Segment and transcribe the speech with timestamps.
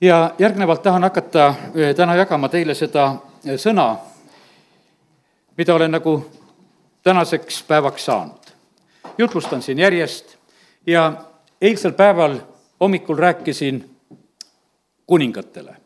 [0.00, 3.96] ja järgnevalt tahan hakata eh, täna jagama teile seda eh, sõna,
[5.56, 6.18] mida olen nagu
[7.02, 8.52] tänaseks päevaks saanud.
[9.18, 10.36] jutlustan siin järjest
[10.86, 11.12] ja
[11.60, 12.38] eilsel päeval
[12.80, 13.90] hommikul rääkisin
[15.06, 15.76] kuningatele.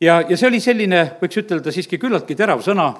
[0.00, 2.92] ja, ja see oli selline, võiks ütelda siiski küllaltki terav sõna,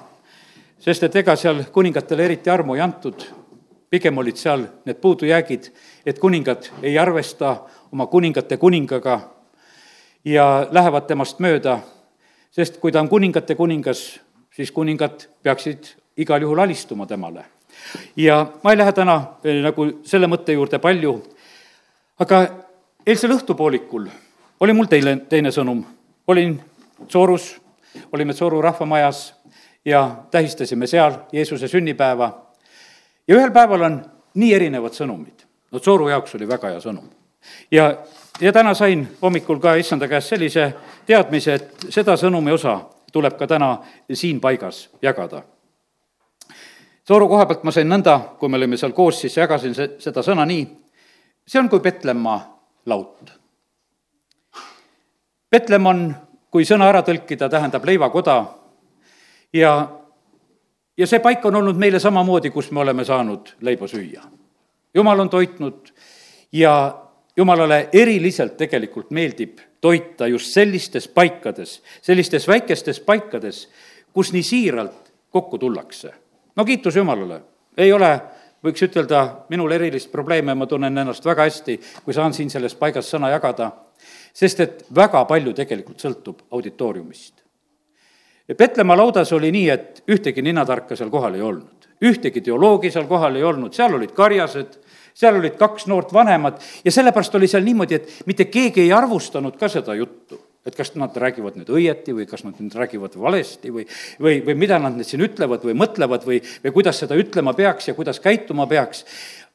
[0.79, 3.23] sest et ega seal kuningatele eriti armu ei antud,
[3.91, 5.71] pigem olid seal need puudujäägid,
[6.07, 7.61] et kuningad ei arvesta
[7.93, 9.21] oma kuningate kuningaga
[10.25, 11.79] ja lähevad temast mööda,
[12.51, 14.21] sest kui ta on kuningate kuningas,
[14.55, 17.45] siis kuningad peaksid igal juhul alistuma temale.
[18.17, 19.23] ja ma ei lähe täna
[19.63, 21.23] nagu selle mõtte juurde palju,
[22.19, 22.47] aga
[23.07, 24.09] eilsel õhtupoolikul
[24.61, 25.85] oli mul teile teine sõnum.
[26.27, 26.61] olin
[27.09, 27.61] Soorus,
[28.13, 29.35] olime Sooru rahvamajas
[29.85, 32.47] ja tähistasime seal Jeesuse sünnipäeva.
[33.29, 35.47] ja ühel päeval on nii erinevad sõnumid.
[35.73, 37.09] no Sooru jaoks oli väga hea sõnum.
[37.71, 37.97] ja
[38.41, 40.73] ja täna sain hommikul ka issanda käest sellise
[41.07, 42.79] teadmise, et seda sõnumi osa
[43.13, 43.79] tuleb ka täna
[44.13, 45.43] siin paigas jagada.
[47.07, 50.23] Tooru koha pealt ma sain nõnda, kui me olime seal koos, siis jagasin se-, seda
[50.23, 50.63] sõna nii,
[51.47, 52.37] see on kui Petlemma
[52.87, 53.33] laut.
[55.51, 56.05] Petlem on,
[56.51, 58.37] kui sõna ära tõlkida, tähendab leivakoda
[59.53, 59.73] ja,
[60.97, 64.23] ja see paik on olnud meile samamoodi, kus me oleme saanud leiba süüa.
[64.95, 65.91] jumal on toitnud
[66.53, 66.75] ja
[67.37, 73.69] jumalale eriliselt tegelikult meeldib toita just sellistes paikades, sellistes väikestes paikades,
[74.13, 76.13] kus nii siiralt kokku tullakse.
[76.57, 77.41] no kiitus Jumalale,
[77.77, 78.21] ei ole,
[78.65, 83.09] võiks ütelda, minul erilist probleemi, ma tunnen ennast väga hästi, kui saan siin selles paigas
[83.11, 83.71] sõna jagada,
[84.35, 87.35] sest et väga palju tegelikult sõltub auditooriumist.
[88.57, 93.37] Petlemma laudas oli nii, et ühtegi ninatarka seal kohal ei olnud, ühtegi teoloogi seal kohal
[93.39, 94.81] ei olnud, seal olid karjased
[95.21, 99.59] seal olid kaks noort vanemat ja sellepärast oli seal niimoodi, et mitte keegi ei arvustanud
[99.61, 103.73] ka seda juttu et kas nad räägivad nüüd õieti või kas nad nüüd räägivad valesti
[103.73, 103.87] või,
[104.21, 107.89] või, või mida nad nüüd siin ütlevad või mõtlevad või, või kuidas seda ütlema peaks
[107.89, 109.05] ja kuidas käituma peaks.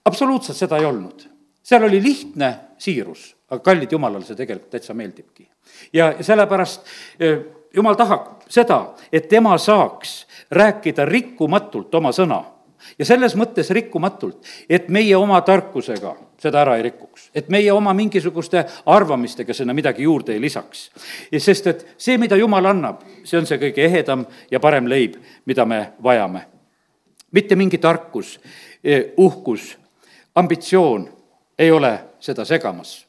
[0.05, 1.27] absoluutselt seda ei olnud.
[1.63, 5.47] seal oli lihtne siirus, aga kallid jumalale see tegelikult täitsa meeldibki.
[5.93, 6.89] ja sellepärast
[7.19, 7.39] eh,
[7.73, 12.41] jumal tahab seda, et tema saaks rääkida rikkumatult oma sõna
[12.99, 17.93] ja selles mõttes rikkumatult, et meie oma tarkusega seda ära ei rikuks, et meie oma
[17.93, 20.89] mingisuguste arvamistega sinna midagi juurde ei lisaks.
[21.37, 25.65] sest et see, mida Jumal annab, see on see kõige ehedam ja parem leib, mida
[25.65, 26.45] me vajame.
[27.31, 28.39] mitte mingi tarkus,
[28.83, 29.77] eh, uhkus,
[30.35, 31.09] ambitsioon
[31.59, 33.05] ei ole seda segamas,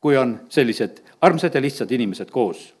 [0.00, 2.74] kui on sellised armsad ja lihtsad inimesed koos.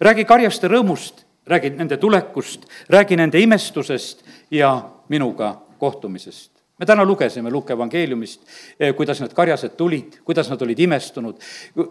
[0.00, 6.52] räägi karjaste rõõmust, räägi nende tulekust, räägi nende imestusest ja minuga kohtumisest.
[6.78, 8.42] me täna lugesime Luuke evangeeliumist,
[8.80, 11.40] eh, kuidas need karjased tulid, kuidas nad olid imestunud,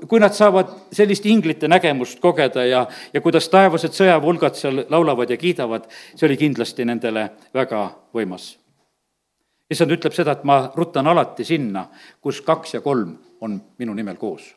[0.07, 5.37] kui nad saavad sellist inglite nägemust kogeda ja, ja kuidas taevased sõjavulgad seal laulavad ja
[5.37, 7.81] kiidavad, see oli kindlasti nendele väga
[8.15, 8.55] võimas.
[9.71, 11.85] issand ütleb seda, et ma ruttan alati sinna,
[12.21, 14.55] kus kaks ja kolm on minu nimel koos.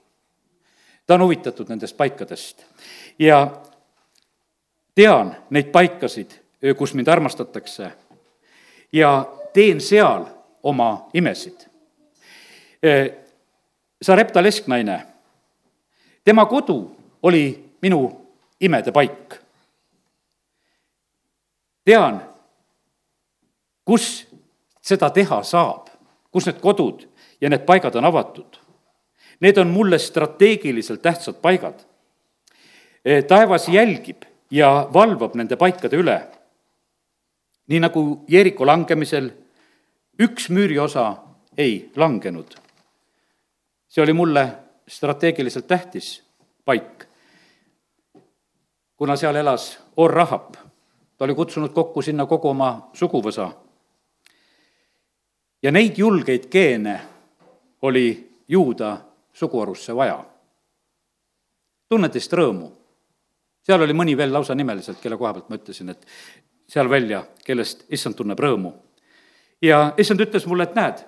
[1.06, 2.65] ta on huvitatud nendest paikadest
[3.19, 3.43] ja
[4.95, 6.41] tean neid paikasid,
[6.78, 7.93] kus mind armastatakse
[8.94, 10.27] ja teen seal
[10.62, 11.66] oma imesid.
[14.03, 15.03] Sarepta lesknaine,
[16.25, 17.44] tema kodu oli
[17.83, 18.27] minu
[18.60, 19.41] imede paik.
[21.84, 22.22] tean,
[23.84, 24.27] kus
[24.81, 25.91] seda teha saab,
[26.33, 27.03] kus need kodud
[27.41, 28.56] ja need paigad on avatud.
[29.41, 31.84] Need on mulle strateegiliselt tähtsad paigad.
[33.28, 36.22] taevas jälgib ja valvab nende paikade üle
[37.66, 39.30] nii nagu Jeeriku langemisel
[40.20, 41.16] üks müüriosa
[41.56, 42.54] ei langenud.
[43.88, 44.52] see oli mulle
[44.88, 46.22] strateegiliselt tähtis
[46.64, 47.04] paik,
[48.97, 50.54] kuna seal elas Or-Rahab.
[51.19, 53.53] ta oli kutsunud kokku sinna kogu oma suguvõsa.
[55.62, 57.00] ja neid julgeid geene
[57.82, 58.98] oli juuda
[59.32, 60.24] suguharusse vaja.
[61.88, 62.71] tunned teist rõõmu?
[63.62, 66.06] seal oli mõni veel lausa nimeliselt, kelle koha pealt ma ütlesin, et
[66.69, 68.72] seal välja, kellest issand tunneb rõõmu.
[69.63, 71.05] ja issand ütles mulle, et näed,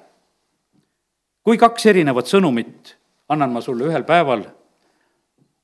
[1.43, 2.97] kui kaks erinevat sõnumit
[3.29, 4.45] annan ma sulle ühel päeval,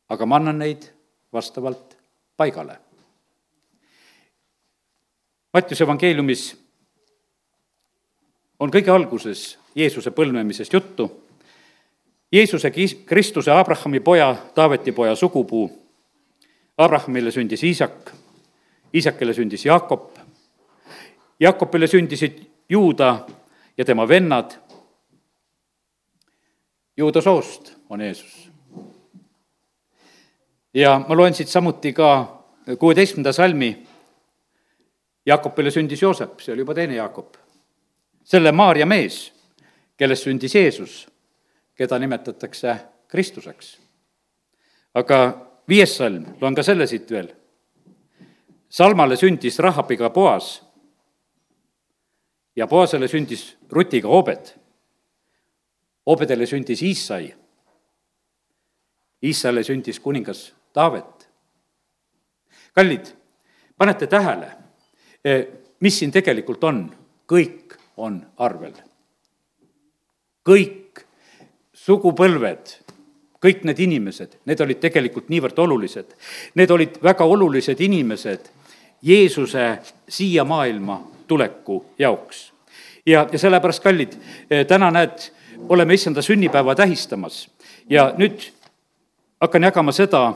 [0.08, 0.88] aga ma annan neid
[1.32, 1.96] vastavalt
[2.36, 2.78] paigale.
[5.52, 6.46] Mattiuse evangeeliumis
[8.60, 11.08] on kõige alguses Jeesuse põlvnemisest juttu.
[12.32, 12.70] Jeesuse
[13.06, 15.66] Kristuse Abrahami poja, Taaveti poja sugupuu.
[16.78, 18.12] Abrahamile sündis Iisak
[18.94, 20.18] Iisakile sündis Jaakop,
[21.40, 23.26] Jaakopile sündisid Juuda
[23.78, 24.50] ja tema vennad.
[26.96, 28.50] Juuda soost on Jeesus.
[30.74, 32.42] ja ma loen siit samuti ka
[32.78, 33.86] kuueteistkümnenda salmi.
[35.26, 37.36] Jaakopile sündis Joosep, see oli juba teine Jaakop.
[38.24, 39.32] selle Maarja mees,
[39.96, 41.08] kellest sündis Jeesus,
[41.74, 42.76] keda nimetatakse
[43.08, 43.78] Kristuseks.
[44.94, 47.41] aga viies salm, loen ka selle siit veel.
[48.72, 50.62] Salmale sündis Rahabiga Boas
[52.56, 54.46] ja Boasele sündis Rutiga Obed.
[56.06, 57.34] Obedele sündis Iissai.
[59.22, 61.28] Iissale sündis kuningas Taavet.
[62.72, 63.06] kallid,
[63.76, 64.48] panete tähele,
[65.24, 65.46] eh,
[65.80, 66.96] mis siin tegelikult on?
[67.28, 68.72] kõik on arvel.
[70.48, 71.04] kõik
[71.72, 72.72] sugupõlved,
[73.38, 76.16] kõik need inimesed, need olid tegelikult niivõrd olulised.
[76.54, 78.48] Need olid väga olulised inimesed
[79.02, 79.78] Jeesuse
[80.08, 82.52] siia maailma tuleku jaoks.
[83.06, 84.12] ja, ja sellepärast, kallid,
[84.50, 85.18] eh, täna näed,
[85.68, 87.50] oleme issanda sünnipäeva tähistamas
[87.90, 88.50] ja nüüd
[89.40, 90.32] hakkan jagama seda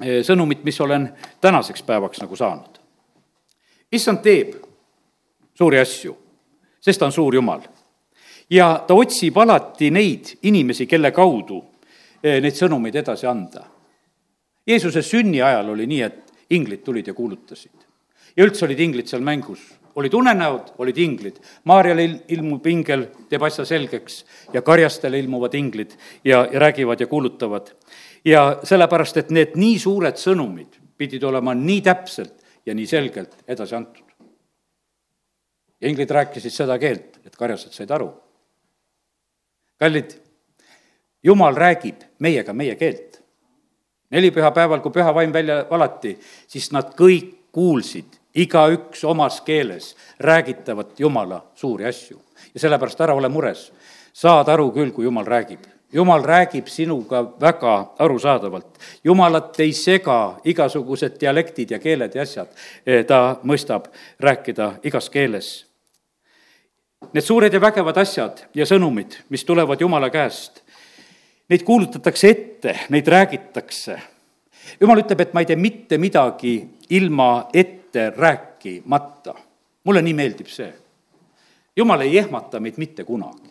[0.00, 1.08] eh, sõnumit, mis olen
[1.40, 2.78] tänaseks päevaks nagu saanud.
[3.92, 4.54] issand teeb
[5.54, 6.16] suuri asju,
[6.80, 7.60] sest ta on suur jumal.
[8.50, 11.64] ja ta otsib alati neid inimesi, kelle kaudu
[12.22, 13.64] eh, neid sõnumeid edasi anda.
[14.66, 17.86] Jeesuse sünni ajal oli nii, et inglid tulid ja kuulutasid.
[18.36, 19.62] ja üldse olid inglid seal mängus
[19.96, 21.38] olid unenäod, olid inglid.
[21.64, 27.72] Maarjale ilmub ingel, teeb asja selgeks ja karjastele ilmuvad inglid ja, ja räägivad ja kuulutavad.
[28.24, 33.74] ja sellepärast, et need nii suured sõnumid pidid olema nii täpselt ja nii selgelt edasi
[33.74, 34.04] antud.
[35.80, 38.10] ja inglid rääkisid seda keelt, et karjased said aru.
[39.78, 40.12] kallid,
[41.22, 43.05] jumal räägib meiega meie keelt.
[44.10, 46.16] Nelipühapäeval, kui püha vaim välja valati,
[46.48, 52.20] siis nad kõik kuulsid igaüks omas keeles räägitavat Jumala suuri asju.
[52.54, 53.72] ja sellepärast ära ole mures,
[54.12, 55.60] saad aru küll, kui Jumal räägib.
[55.92, 58.78] Jumal räägib sinuga väga arusaadavalt.
[59.04, 62.48] Jumalat ei sega igasugused dialektid ja keeled ja asjad.
[63.06, 63.86] ta mõistab
[64.20, 65.66] rääkida igas keeles.
[67.12, 70.62] Need suured ja vägevad asjad ja sõnumid, mis tulevad Jumala käest,
[71.48, 74.00] neid kuulutatakse ette, neid räägitakse.
[74.80, 76.56] Jumal ütleb, et ma ei tee mitte midagi
[76.90, 79.34] ilma ette rääkimata.
[79.84, 80.72] mulle nii meeldib see.
[81.76, 83.50] jumal ei ehmata meid mitte kunagi.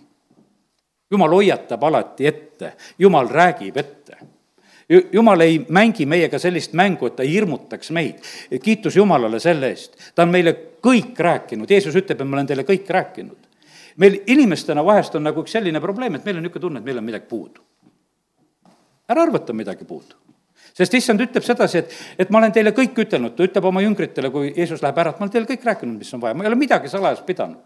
[1.12, 4.18] jumal hoiatab alati ette, jumal räägib ette
[4.89, 8.15] jumal ei mängi meiega sellist mängu, et ta hirmutaks meid.
[8.63, 10.56] kiitus Jumalale selle eest, ta on meile
[10.86, 13.38] kõik rääkinud, Jeesus ütleb, et ma olen teile kõik rääkinud.
[13.97, 16.97] meil inimestena vahest on nagu üks selline probleem, et meil on niisugune tunne, et meil
[16.97, 17.62] on midagi puudu.
[19.10, 20.22] Ära arva, et on midagi puudu
[20.75, 24.31] sest issand ütleb sedasi, et, et ma olen teile kõik ütelnud, ta ütleb oma jüngritele,
[24.31, 26.50] kui Jeesus läheb ära, et ma olen teile kõik rääkinud, mis on vaja, ma ei
[26.50, 27.62] ole midagi salajas pidanud.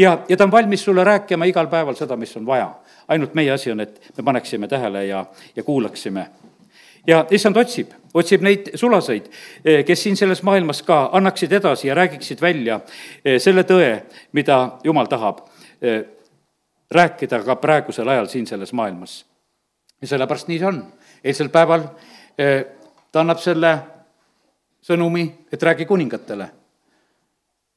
[0.00, 2.70] ja, ja ta on valmis sulle rääkima igal päeval seda, mis on vaja.
[3.08, 5.26] ainult meie asi on, et me paneksime tähele ja,
[5.56, 6.26] ja kuulaksime
[7.06, 9.28] ja issand otsib, otsib neid sulaseid,
[9.64, 12.80] eh, kes siin selles maailmas ka annaksid edasi ja räägiksid välja
[13.24, 13.90] eh, selle tõe,
[14.32, 15.44] mida Jumal tahab
[15.82, 16.00] eh,
[16.90, 19.24] rääkida ka praegusel ajal siin selles maailmas.
[20.04, 20.84] Ja sellepärast nii see on.
[21.24, 21.88] eilsel päeval
[22.36, 23.72] ta annab selle
[24.84, 26.50] sõnumi, et räägi kuningatele.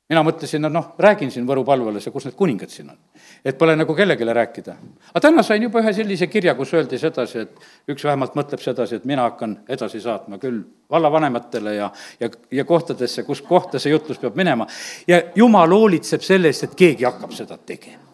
[0.09, 2.97] mina mõtlesin, et noh, räägin siin Võru palveles ja kus need kuningad siin on.
[3.45, 4.75] et pole nagu kellelegi rääkida.
[5.09, 8.95] aga täna sain juba ühe sellise kirja, kus öeldi sedasi, et üks vähemalt mõtleb sedasi,
[8.95, 14.17] et mina hakkan edasi saatma küll vallavanematele ja, ja, ja kohtadesse, kus kohta see jutlus
[14.17, 14.67] peab minema.
[15.07, 18.06] ja jumal hoolitseb selle eest, et keegi hakkab seda tegema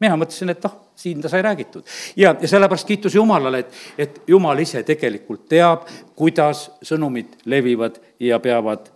[0.00, 1.84] mina mõtlesin, et noh, siin ta sai räägitud.
[2.16, 8.40] ja, ja sellepärast kiitus Jumalale, et, et Jumal ise tegelikult teab, kuidas sõnumid levivad ja
[8.40, 8.90] peavad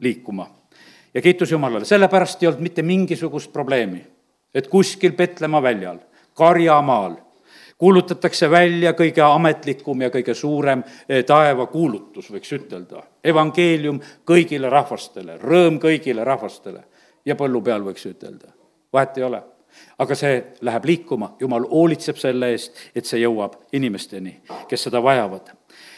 [0.00, 0.48] liikuma.
[1.14, 4.04] ja kiitus Jumalale, sellepärast ei olnud mitte mingisugust probleemi,
[4.54, 5.98] et kuskil Petlemma väljal,
[6.34, 7.16] Karjamaal,
[7.78, 13.02] kuulutatakse välja kõige ametlikum ja kõige suurem eh, taevakuulutus, võiks ütelda.
[13.24, 16.84] evangeelium kõigile rahvastele, rõõm kõigile rahvastele
[17.24, 18.54] ja põllu peal võiks ütelda,
[18.92, 19.42] vahet ei ole
[19.98, 25.52] aga see läheb liikuma, jumal hoolitseb selle eest, et see jõuab inimesteni, kes seda vajavad.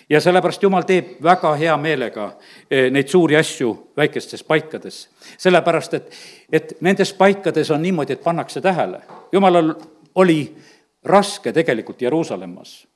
[0.08, 2.36] ja sellepärast jumal teeb väga hea meelega
[2.70, 5.08] eh, neid suuri asju väikestes paikades.
[5.38, 6.12] sellepärast, et,
[6.52, 9.00] et nendes paikades on niimoodi, et pannakse tähele.
[9.32, 9.74] jumalal
[10.14, 10.56] oli
[11.04, 12.86] raske tegelikult Jeruusalemmas.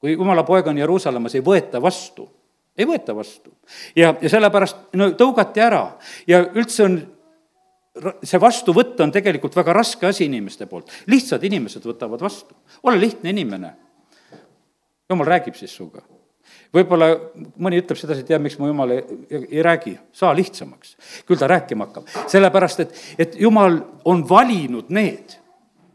[0.00, 2.30] kui jumala poeg on Jeruusalemmas, ei võeta vastu
[2.78, 3.50] ei võeta vastu.
[3.96, 5.82] ja, ja sellepärast no tõugati ära
[6.26, 6.98] ja üldse on
[8.22, 10.90] see vastuvõtt on tegelikult väga raske asi inimeste poolt.
[11.06, 12.54] lihtsad inimesed võtavad vastu.
[12.82, 13.72] ole lihtne inimene.
[15.10, 16.02] jumal räägib siis sinuga.
[16.74, 17.10] võib-olla
[17.56, 20.96] mõni ütleb sedasi, et tead, miks mu jumal ei, ei, ei räägi, saa lihtsamaks.
[21.26, 25.38] küll ta rääkima hakkab, sellepärast et, et jumal on valinud need,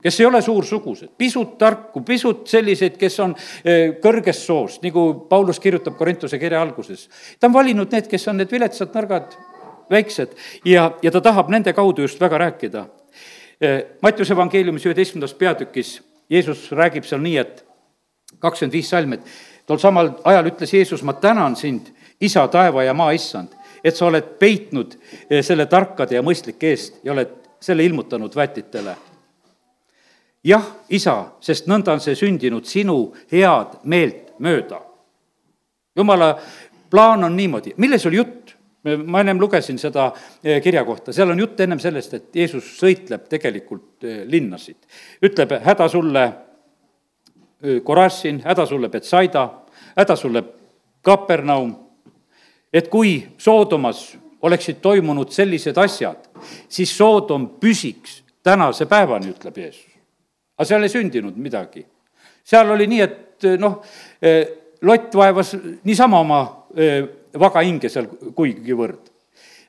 [0.03, 5.59] kes ei ole suursugused, pisut tarku, pisut selliseid, kes on eh, kõrgest soost, nagu Paulus
[5.63, 7.07] kirjutab Korintuse kirja alguses.
[7.39, 9.37] ta on valinud need, kes on need viletsad, nõrgad,
[9.93, 10.33] väiksed
[10.65, 12.85] ja, ja ta tahab nende kaudu just väga rääkida.
[14.01, 17.63] Mattiuse evangeeliumis üheteistkümnendas peatükis Jeesus räägib seal nii, et
[18.43, 19.29] kakskümmend viis salm, et
[19.69, 24.09] tol samal ajal ütles Jeesus, ma tänan sind, isa, taeva ja maa issand, et sa
[24.09, 24.97] oled peitnud
[25.41, 28.97] selle tarkade ja mõistlike eest ja oled selle ilmutanud väetitele
[30.43, 32.97] jah, isa, sest nõnda on see sündinud sinu
[33.31, 34.81] head meelt mööda.
[35.95, 36.39] jumala
[36.89, 38.55] plaan on niimoodi, milles oli jutt?
[38.83, 40.09] Ma ennem lugesin seda
[40.43, 44.77] eh, kirja kohta, seal on jutt ennem sellest, et Jeesus sõitleb tegelikult eh, linnasid.
[45.23, 49.47] ütleb, häda sulle eh, Korassin, häda sulle Betsaida,
[49.95, 50.43] häda sulle
[51.01, 51.73] Kapernaum,
[52.73, 54.05] et kui Soodomas
[54.43, 56.27] oleksid toimunud sellised asjad,
[56.67, 59.93] siis Soodom püsiks tänase päevani, ütleb Jeesus
[60.53, 61.85] aga seal ei sündinud midagi.
[62.43, 63.79] seal oli nii, et noh,
[64.83, 65.53] Lott vaevas
[65.87, 66.39] niisama oma
[67.39, 69.11] vaga hinge seal kuigivõrd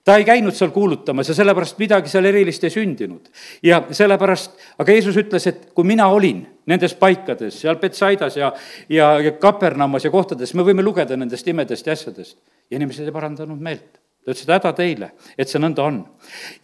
[0.05, 3.31] ta ei käinud seal kuulutamas ja sellepärast midagi seal erilist ei sündinud.
[3.63, 8.53] ja sellepärast, aga Jeesus ütles, et kui mina olin nendes paikades, seal Betsaidas ja,
[8.89, 12.39] ja, ja Kapernaumas ja kohtades, me võime lugeda nendest imedest ja asjadest
[12.71, 15.99] ja inimesed ei parandanud meelt ta ütles, et häda teile, et see nõnda on.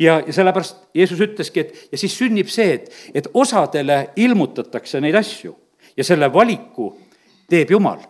[0.01, 5.19] ja, ja sellepärast Jeesus ütleski, et ja siis sünnib see, et, et osadele ilmutatakse neid
[5.21, 5.55] asju
[5.97, 6.95] ja selle valiku
[7.51, 8.01] teeb Jumal.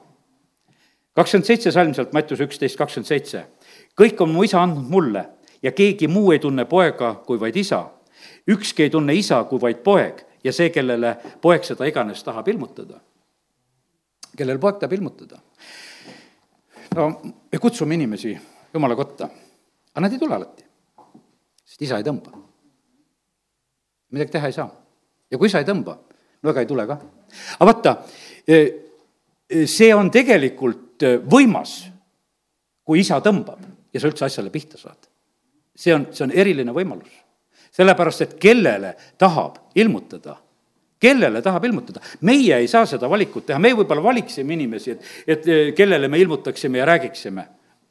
[1.20, 3.44] Kakskümmend seitse salm sealt, Mattiuse üksteist kakskümmend seitse.
[3.98, 5.26] kõik on mu isa andnud mulle
[5.62, 7.90] ja keegi muu ei tunne poega kui vaid isa.
[8.48, 13.00] ükski ei tunne isa kui vaid poeg ja see, kellele poeg seda iganes tahab ilmutada.
[14.36, 15.38] kellele poeg tahab ilmutada.
[16.96, 17.08] no
[17.52, 18.38] me kutsume inimesi
[18.74, 19.28] jumala kotta.
[19.94, 20.64] aga nad ei tule alati,
[21.64, 22.36] sest isa ei tõmba.
[24.10, 24.70] midagi teha ei saa.
[25.30, 25.98] ja kui isa ei tõmba,
[26.42, 27.00] no ega ei tule ka.
[27.58, 27.96] aga vaata,
[28.48, 28.56] e,
[29.50, 30.89] e, see on tegelikult
[31.30, 31.84] võimas,
[32.84, 35.08] kui isa tõmbab ja sa üldse asjale pihta saad.
[35.76, 37.12] see on, see on eriline võimalus.
[37.70, 40.36] sellepärast, et kellele tahab ilmutada
[41.00, 42.00] kellele tahab ilmutada.
[42.20, 46.78] meie ei saa seda valikut teha, me võib-olla valiksime inimesi, et, et kellele me ilmutaksime
[46.78, 47.46] ja räägiksime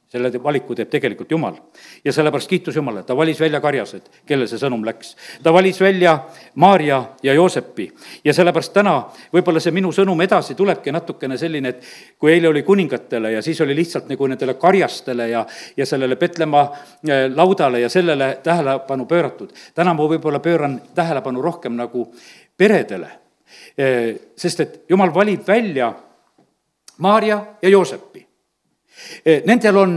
[0.10, 1.54] selle valiku teeb tegelikult Jumal.
[2.06, 5.16] ja sellepärast kiitus Jumalale, ta valis välja karjased, kellel see sõnum läks.
[5.44, 6.18] ta valis välja
[6.56, 7.92] Maarja ja Joosepi
[8.26, 8.96] ja sellepärast täna
[9.34, 11.84] võib-olla see minu sõnum edasi tulebki natukene selline, et
[12.18, 15.46] kui eile oli kuningatele ja siis oli lihtsalt nagu nendele karjastele ja,
[15.78, 19.54] ja sellele Petlemma äh, laudale ja sellele tähelepanu pööratud.
[19.76, 22.08] täna ma võib-olla pööran tähelepanu rohkem nagu
[22.58, 23.12] peredele.
[23.78, 25.94] Äh, sest et Jumal valib välja
[26.98, 28.29] Maarja ja Joosepi
[29.46, 29.96] nendel on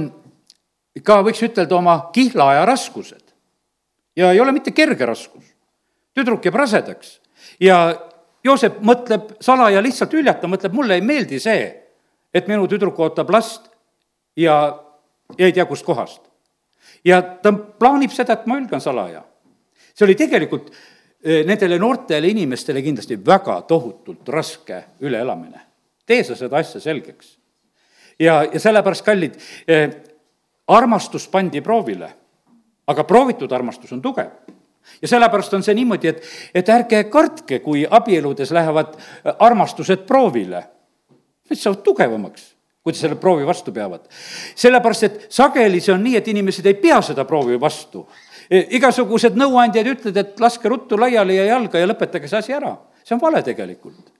[1.00, 3.32] ka, võiks ütelda, oma kihlaaja raskused.
[4.16, 5.44] ja ei ole mitte kerge raskus.
[6.14, 7.20] tüdruk jääb rasedaks
[7.60, 8.08] ja
[8.44, 11.66] Joosep mõtleb salaja lihtsalt hüljata, mõtleb, mulle ei meeldi see,
[12.34, 13.68] et minu tüdruk ootab last
[14.36, 14.56] ja,
[15.38, 16.22] ja ei tea kust kohast.
[17.04, 19.22] ja ta plaanib seda, et ma hülgan salaja.
[19.94, 20.72] see oli tegelikult
[21.22, 25.60] eh, nendele noortele inimestele kindlasti väga tohutult raske üleelamine.
[26.06, 27.38] tee sa seda asja selgeks
[28.22, 29.38] ja, ja sellepärast, kallid
[29.68, 29.90] eh,,
[30.68, 32.12] armastus pandi proovile.
[32.86, 34.30] aga proovitud armastus on tugev.
[35.02, 36.24] ja sellepärast on see niimoodi, et,
[36.54, 40.64] et ärge kartke, kui abieludes lähevad eh, armastused proovile.
[41.50, 42.52] Need saavad tugevamaks
[42.82, 44.08] kui nad selle proovi vastu peavad.
[44.58, 48.08] sellepärast, et sageli see on nii, et inimesed ei pea seda proovi vastu.
[48.50, 52.76] Eh, igasugused nõuandjad ütlevad, et laske ruttu laiali ja jalga ja lõpetage see asi ära.
[53.02, 54.12] see on vale tegelikult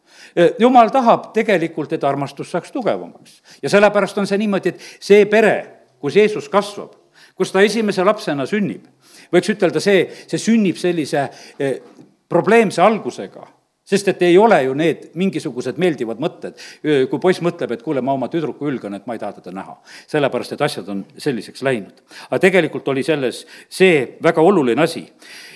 [0.58, 3.42] jumal tahab tegelikult, et armastus saaks tugevamaks.
[3.62, 5.56] ja sellepärast on see niimoodi, et see pere,
[6.00, 6.94] kus Jeesus kasvab,
[7.34, 8.86] kus ta esimese lapsena sünnib,
[9.32, 11.80] võiks ütelda, see, see sünnib sellise eh,
[12.28, 13.48] probleemse algusega
[13.84, 18.14] sest et ei ole ju need mingisugused meeldivad mõtted, kui poiss mõtleb, et kuule, ma
[18.16, 19.76] oma tüdruku hülgan, et ma ei taha teda näha.
[20.06, 22.02] sellepärast, et asjad on selliseks läinud.
[22.30, 25.04] aga tegelikult oli selles see väga oluline asi,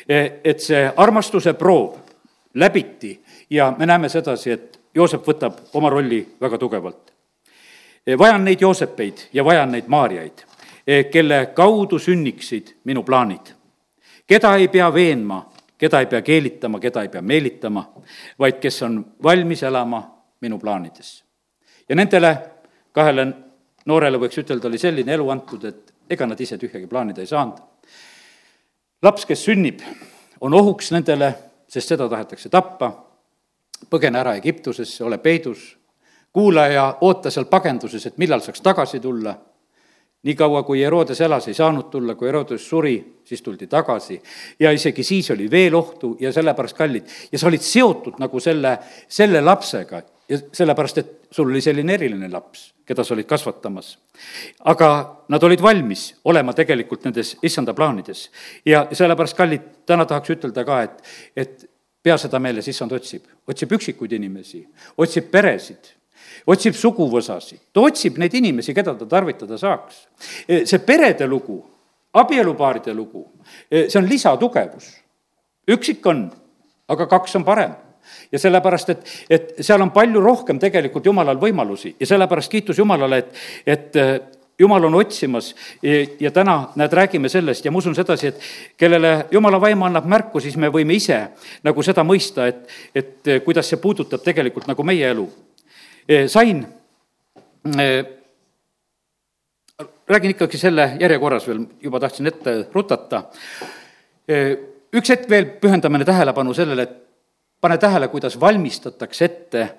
[0.09, 2.06] e, et see armastuse proov
[2.57, 7.13] läbiti ja me näeme sedasi, et Joosep võtab oma rolli väga tugevalt.
[8.19, 10.45] vajan neid Joosepeid ja vajan neid Maarjaid,
[11.13, 13.53] kelle kaudu sünniksid minu plaanid.
[14.27, 17.93] keda ei pea veenma, keda ei pea keelitama, keda ei pea meelitama,
[18.39, 20.03] vaid kes on valmis elama
[20.41, 21.25] minu plaanides.
[21.89, 22.39] ja nendele
[22.93, 23.27] kahele
[23.87, 27.59] noorele võiks ütelda, oli selline elu antud, et ega nad ise tühjagi plaanida ei saanud.
[29.03, 29.81] laps, kes sünnib,
[30.41, 31.35] on ohuks nendele,
[31.69, 32.93] sest seda tahetakse tappa.
[33.91, 35.77] Põgene ära Egiptusesse, ole peidus,
[36.33, 39.37] kuula ja oota seal pagenduses, et millal saaks tagasi tulla.
[40.27, 44.23] niikaua, kui Herodes elas, ei saanud tulla, kui Herodes suri, siis tuldi tagasi.
[44.61, 47.05] ja isegi siis oli veel ohtu ja sellepärast kallid.
[47.33, 52.29] Ja sa olid seotud nagu selle, selle lapsega ja sellepärast, et sul oli selline eriline
[52.31, 53.99] laps, keda sa olid kasvatamas.
[54.65, 54.89] aga
[55.29, 58.31] nad olid valmis olema tegelikult nendes issanda plaanides
[58.67, 61.03] ja sellepärast, kallid, täna tahaks ütelda ka, et,
[61.37, 61.71] et
[62.03, 64.65] pea seda meeles, issand otsib, otsib üksikuid inimesi,
[64.99, 65.95] otsib peresid
[66.47, 70.07] otsib suguvõsasid, ta otsib neid inimesi, keda ta tarvitada saaks.
[70.47, 71.59] see perede lugu,
[72.15, 73.25] abielupaaride lugu,
[73.71, 74.93] see on lisatugevus.
[75.71, 76.31] üksik on,
[76.89, 77.75] aga kaks on parem
[78.33, 83.19] ja sellepärast, et, et seal on palju rohkem tegelikult Jumalal võimalusi ja sellepärast kiitus Jumalale,
[83.23, 84.17] et, et äh,
[84.59, 85.51] Jumal on otsimas
[86.21, 90.41] ja, täna, näed, räägime sellest ja ma usun sedasi, et kellele Jumala vaim annab märku,
[90.41, 91.19] siis me võime ise
[91.67, 92.65] nagu seda mõista, et,
[92.97, 95.29] et äh, kuidas see puudutab tegelikult nagu meie elu.
[96.09, 96.65] Äh, sain
[100.09, 103.25] räägin ikkagi selle järjekorras veel, juba tahtsin ette rutata.
[104.95, 107.06] üks hetk veel pühendame tähelepanu sellele, et
[107.61, 109.77] pane tähele, kuidas valmistatakse ette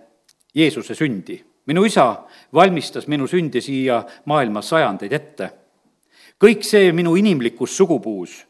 [0.55, 1.45] Jeesuse sündi.
[1.65, 5.49] minu isa valmistas minu sündi siia maailma sajandeid ette.
[6.43, 8.47] kõik see minu inimlikus sugupuus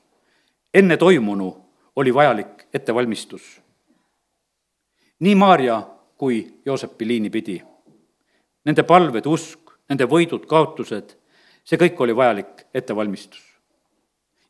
[0.74, 1.66] enne toimunu
[1.96, 3.62] oli vajalik ettevalmistus.
[5.20, 7.64] nii Maarja kui Joosepi liini pidi.
[8.66, 11.16] Nende palved, usk, nende võidud, kaotused,
[11.64, 13.44] see kõik oli vajalik ettevalmistus.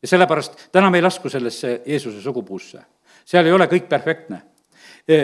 [0.02, 2.80] ja sellepärast täna me ei lasku sellesse Jeesuse sugupuusse.
[3.24, 4.42] seal ei ole kõik perfektne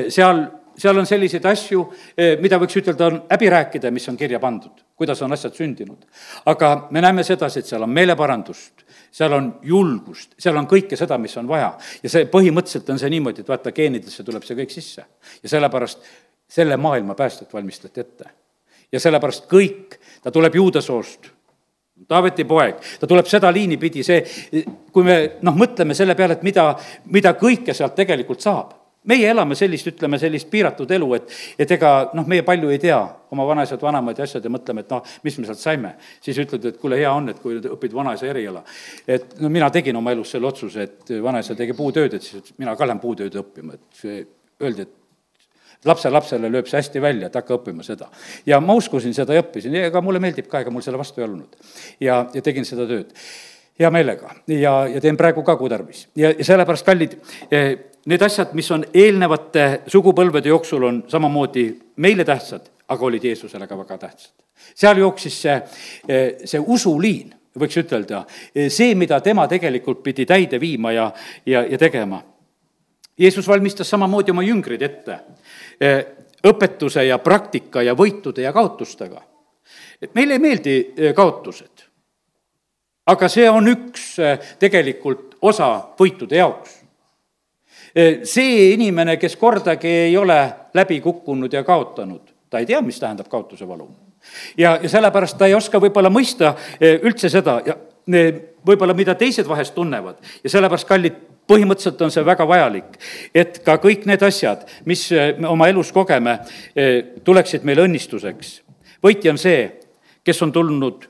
[0.08, 1.84] seal, seal on selliseid asju,
[2.16, 6.06] eh, mida võiks ütelda, on häbi rääkida, mis on kirja pandud, kuidas on asjad sündinud.
[6.46, 11.18] aga me näeme sedasi, et seal on meeleparandust, seal on julgust, seal on kõike seda,
[11.18, 11.76] mis on vaja.
[12.02, 15.04] ja see põhimõtteliselt on see niimoodi, et vaata, geenidesse tuleb see kõik sisse.
[15.42, 15.98] ja sellepärast
[16.48, 18.24] selle maailma päästjat valmistati ette.
[18.92, 21.30] ja sellepärast kõik, ta tuleb juudasoost
[22.08, 24.18] Taaveti poeg, ta tuleb seda liini pidi, see,
[24.92, 26.74] kui me noh, mõtleme selle peale, et mida,
[27.06, 28.72] mida kõike sealt tegelikult saab
[29.10, 32.98] meie elame sellist, ütleme, sellist piiratud elu, et, et ega noh, meie palju ei tea
[33.34, 35.94] oma vanaisad, vanemaid ja asjad ja mõtleme, et noh, mis me sealt saime.
[36.24, 38.64] siis ütled, et kuule, hea on, et kui õpid vanaisa eriala.
[39.06, 42.76] et no mina tegin oma elus selle otsuse, et vanaisa tegi puutööd, et siis mina
[42.76, 44.20] ka lähen puutööd õppima, et see
[44.62, 45.00] öeldi, et
[45.84, 48.08] lapselapsele lööb see hästi välja, et hakka õppima seda.
[48.46, 51.28] ja ma uskusin seda ja õppisin, ega mulle meeldib ka, ega mul selle vastu ei
[51.28, 51.58] olnud.
[52.00, 53.12] ja, ja tegin seda tööd
[53.78, 56.06] hea meelega ja, ja teen praegu ka, kui tarvis.
[56.16, 57.18] ja, ja sellepärast, kallid,
[57.50, 57.74] eh,
[58.06, 61.66] need asjad, mis on eelnevate sugupõlvede jooksul, on samamoodi
[62.04, 64.32] meile tähtsad, aga olid Jeesusele ka väga tähtsad.
[64.74, 65.54] seal jooksis see,
[66.08, 71.12] eh, see usuliin, võiks ütelda, eh, see, mida tema tegelikult pidi täide viima ja,
[71.46, 72.22] ja, ja tegema.
[73.18, 75.18] Jeesus valmistas samamoodi oma jüngrid ette
[76.44, 79.22] õpetuse ja praktika ja võitude ja kaotustega.
[80.02, 81.84] et meile ei meeldi kaotused
[83.10, 86.80] aga see on üks eh, tegelikult osa võitude jaoks.
[87.94, 90.38] See inimene, kes kordagi ei ole
[90.74, 93.86] läbi kukkunud ja kaotanud, ta ei tea, mis tähendab kaotuse valu.
[94.58, 97.76] ja, ja sellepärast ta ei oska võib-olla mõista eh, üldse seda ja
[98.66, 102.94] võib-olla, mida teised vahest tunnevad ja sellepärast, kallid, põhimõtteliselt on see väga vajalik,
[103.36, 106.38] et ka kõik need asjad, mis me oma elus kogeme,
[107.24, 108.54] tuleksid meile õnnistuseks.
[109.04, 109.66] võitja on see,
[110.24, 111.04] kes on tulnud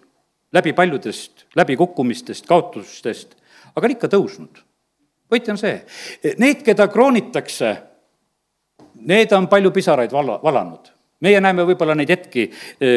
[0.52, 3.36] läbi paljudest läbikukkumistest, kaotustest,
[3.74, 4.62] aga on ikka tõusnud.
[5.30, 5.78] Võit on see,
[6.38, 7.76] need, keda kroonitakse,
[9.04, 10.90] need on palju pisaraid vala, valanud.
[11.24, 12.48] Meie näeme võib-olla neid hetki,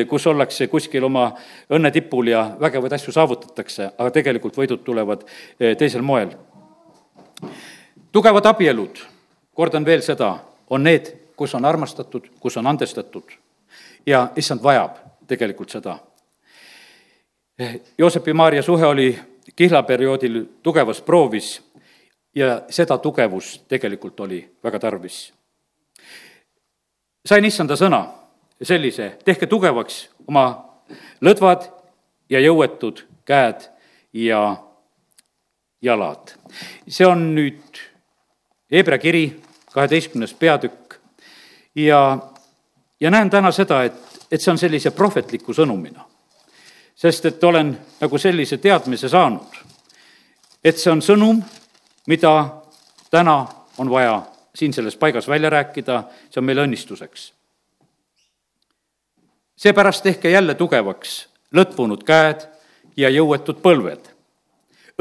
[0.10, 1.30] kus ollakse kuskil oma
[1.72, 6.34] õnne tipul ja vägevaid asju saavutatakse, aga tegelikult võidud tulevad eh, teisel moel.
[8.12, 9.00] tugevad abielud,
[9.54, 10.34] kordan veel seda,
[10.70, 13.32] on need, kus on armastatud, kus on andestatud.
[14.06, 15.98] Ja issand vajab tegelikult seda.
[17.98, 19.20] Joosepi Maarja suhe oli
[19.56, 21.62] kihlaperioodil tugevas proovis
[22.36, 25.34] ja seda tugevust tegelikult oli väga tarvis.
[27.26, 28.06] sain issanda sõna
[28.64, 30.46] sellise, tehke tugevaks oma
[31.22, 31.70] lõdvad
[32.30, 33.70] ja jõuetud käed
[34.14, 34.58] ja
[35.82, 36.34] jalad.
[36.88, 37.84] see on nüüd
[38.72, 39.40] Hebra kiri,
[39.72, 41.00] kaheteistkümnes peatükk
[41.76, 42.20] ja,
[43.00, 43.96] ja näen täna seda, et,
[44.32, 46.04] et see on sellise prohvetliku sõnumina
[46.98, 49.58] sest et olen nagu sellise teadmise saanud,
[50.66, 51.42] et see on sõnum,
[52.08, 52.50] mida
[53.12, 54.22] täna on vaja
[54.56, 57.34] siin selles paigas välja rääkida, see on meile õnnistuseks.
[59.56, 62.48] seepärast tehke jälle tugevaks lõtvunud käed
[62.98, 64.10] ja jõuetud põlved.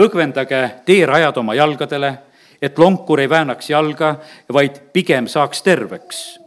[0.01, 2.19] õgvendage teerajad oma jalgadele,
[2.63, 4.17] et lonkur ei väänaks jalga,
[4.53, 6.41] vaid pigem saaks terveks.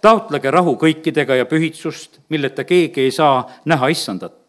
[0.00, 4.44] taotlege rahu kõikidega ja pühitsust, milleta keegi ei saa näha issandat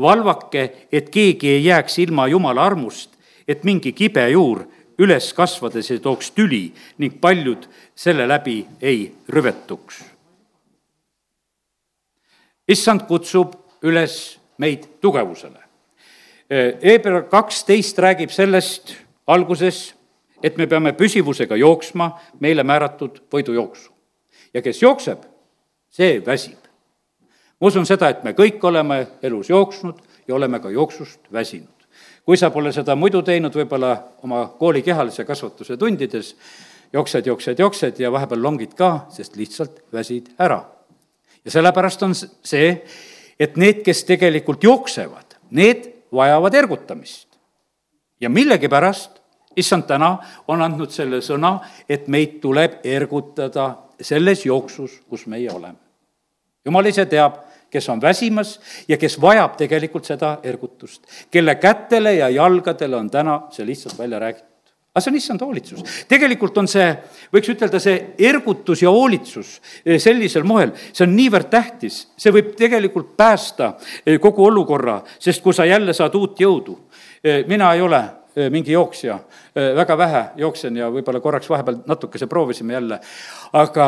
[0.00, 3.17] valvake, et keegi ei jääks ilma Jumala armust,
[3.48, 4.66] et mingi kibe juur
[4.98, 10.02] üles kasvades ei tooks tüli ning paljud selle läbi ei rüvetuks.
[12.68, 15.62] issand kutsub üles meid tugevusele.
[16.50, 18.92] Eebra kaksteist räägib sellest
[19.26, 19.94] alguses,
[20.42, 23.90] et me peame püsivusega jooksma meile määratud võidujooksu.
[24.54, 25.24] ja kes jookseb,
[25.90, 26.58] see väsib.
[27.60, 31.77] ma usun seda, et me kõik oleme elus jooksnud ja oleme ka jooksust väsinud.
[32.28, 36.34] Kui sa pole seda muidu teinud, võib-olla oma kooli kehalise kasvatuse tundides,
[36.92, 40.58] jooksed, jooksed, jooksed ja vahepeal longid ka, sest lihtsalt väsid ära.
[41.44, 42.66] ja sellepärast on see,
[43.40, 47.38] et need, kes tegelikult jooksevad, need vajavad ergutamist.
[48.20, 49.22] ja millegipärast
[49.56, 55.80] issand täna on andnud selle sõna, et meid tuleb ergutada selles jooksus, kus meie oleme.
[56.64, 62.28] jumal ise teab, kes on väsimas ja kes vajab tegelikult seda ergutust, kelle kätele ja
[62.28, 64.48] jalgadele on täna see lihtsalt välja räägitud
[64.98, 65.82] aga see on issand hoolitsus.
[66.10, 66.86] tegelikult on see,
[67.34, 67.96] võiks ütelda, see
[68.28, 74.18] ergutus ja hoolitsus eh, sellisel moel, see on niivõrd tähtis, see võib tegelikult päästa eh,
[74.22, 76.78] kogu olukorra, sest kui sa jälle saad uut jõudu,
[77.22, 78.04] eh, mina ei ole
[78.38, 79.16] mingi jooksja,
[79.74, 83.00] väga vähe jooksen ja võib-olla korraks vahepeal natukese proovisime jälle,
[83.58, 83.86] aga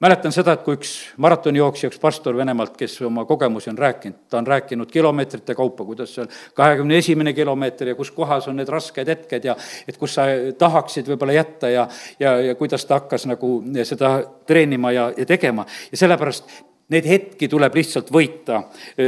[0.00, 4.38] mäletan seda, et kui üks maratonijooksja, üks pastor Venemaalt, kes oma kogemusi on rääkinud, ta
[4.38, 9.08] on rääkinud kilomeetrite kaupa, kuidas seal kahekümne esimene kilomeeter ja kus kohas on need rasked
[9.08, 9.56] hetked ja
[9.88, 10.26] et kus sa
[10.58, 11.88] tahaksid võib-olla jätta ja,
[12.20, 14.12] ja, ja kuidas ta hakkas nagu seda
[14.46, 15.66] treenima ja, ja tegema.
[15.90, 16.52] ja sellepärast
[16.94, 18.62] neid hetki tuleb lihtsalt võita,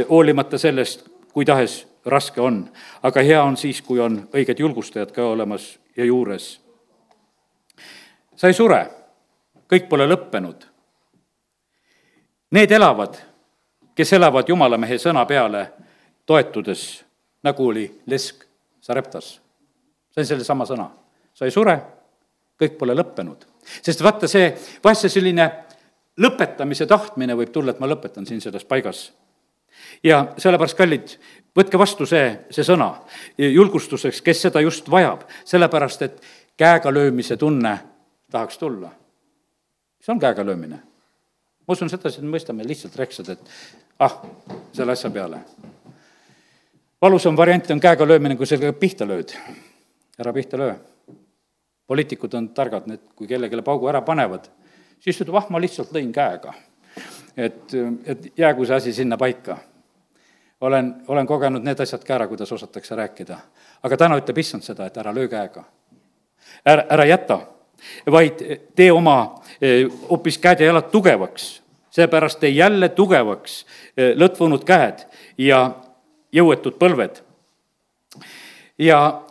[0.09, 2.65] hoolimata sellest, kui tahes raske on.
[3.03, 6.59] aga hea on siis, kui on õiged julgustajad ka olemas ja juures.
[8.35, 8.83] sa ei sure,
[9.71, 10.70] kõik pole lõppenud
[12.51, 13.15] Need elavad,
[13.95, 15.61] kes elavad Jumalamehe sõna peale
[16.27, 16.81] toetudes,
[17.47, 18.43] nagu oli Lesk
[18.81, 19.39] Sareptas.
[20.11, 20.89] see on sellesama sõna.
[21.33, 21.81] sa ei sure,
[22.59, 23.45] kõik pole lõppenud.
[23.81, 25.49] sest vaata, see, vahest see selline
[26.19, 29.13] lõpetamise tahtmine võib tulla, et ma lõpetan siin selles paigas.
[30.03, 31.17] ja sellepärast, kallid,
[31.55, 32.97] võtke vastu see, see sõna
[33.37, 36.21] julgustuseks, kes seda just vajab, sellepärast et
[36.57, 37.79] käega löömise tunne
[38.29, 38.91] tahaks tulla.
[40.01, 40.90] see on käega löömine
[41.67, 43.51] ma usun sedasi, et me mõistame lihtsalt reksad, et
[44.01, 44.17] ah,
[44.73, 45.41] selle asja peale.
[47.01, 49.33] valusam variant on käega löömine, kui sellega pihta lööd.
[50.19, 50.75] ära pihta löö.
[51.87, 54.47] poliitikud on targad, need, kui kellelegi paugu ära panevad,
[54.99, 56.53] siis ütleb, ah, ma lihtsalt lõin käega.
[57.37, 57.73] et,
[58.05, 59.57] et jäägu see asi sinna paika.
[60.61, 63.37] olen, olen kogenud need asjad ka ära, kuidas osatakse rääkida.
[63.83, 65.63] aga täna ütleb issand seda, et ära löö käega.
[66.65, 67.39] ära, ära jäta
[68.11, 69.17] vaid tee oma
[69.61, 73.65] eh, hoopis käed ja jalad tugevaks seepärast tee jälle tugevaks
[73.97, 75.05] eh, lõtvunud käed
[75.37, 75.61] ja
[76.31, 77.21] jõuetud põlved.
[78.77, 79.21] ja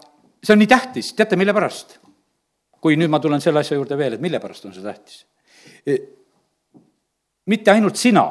[0.45, 1.99] see on nii tähtis, teate, mille pärast?
[2.81, 5.25] kui nüüd ma tulen selle asja juurde veel, et mille pärast on see tähtis?
[5.87, 6.01] Eh,
[7.47, 8.29] mitte ainult sina,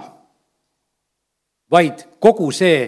[1.72, 2.88] vaid kogu see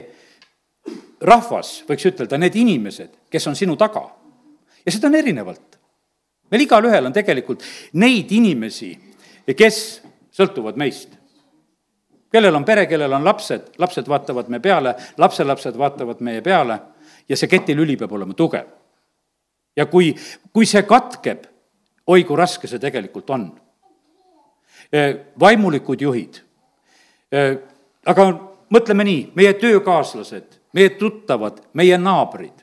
[1.21, 4.09] rahvas, võiks ütelda, need inimesed, kes on sinu taga.
[4.85, 5.80] ja seda on erinevalt.
[6.51, 8.91] Meil igalühel on tegelikult neid inimesi,
[9.57, 9.77] kes
[10.35, 11.21] sõltuvad meist
[12.31, 16.79] kellel on pere, kellel on lapsed, lapsed vaatavad me peale, lapselapsed vaatavad meie peale
[17.29, 18.67] ja see ketilüli peab olema tugev.
[19.75, 20.11] ja kui,
[20.53, 21.43] kui see katkeb,
[22.07, 23.51] oi kui raske see tegelikult on.
[25.39, 26.41] vaimulikud juhid,
[28.05, 28.25] aga
[28.71, 32.60] mõtleme nii, meie töökaaslased, meie tuttavad, meie naabrid,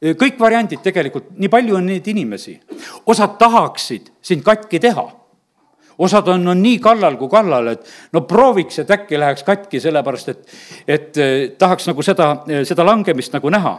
[0.00, 2.58] kõik variandid tegelikult, nii palju on neid inimesi,
[3.06, 5.06] osad tahaksid sind katki teha
[5.98, 10.32] osad on, on nii kallal kui kallal, et no prooviks, et äkki läheks katki, sellepärast
[10.32, 10.56] et,
[10.86, 12.30] et eh, tahaks nagu seda,
[12.68, 13.76] seda langemist nagu näha.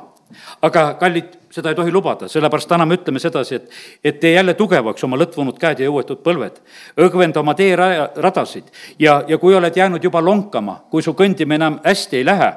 [0.62, 3.70] Aga kallid, seda ei tohi lubada, sellepärast täna me ütleme sedasi, et,
[4.04, 6.60] et tee jälle tugevaks oma lõtvunud käed ja jõuetud põlved.
[7.04, 12.22] õgvenda oma teeradasid ja, ja kui oled jäänud juba lonkama, kui su kõndimine enam hästi
[12.22, 12.54] ei lähe,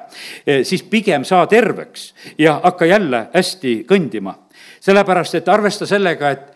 [0.47, 4.35] eh, siis pigem saa terveks ja hakka jälle hästi kõndima.
[4.81, 6.51] sellepärast, et arvesta sellega, et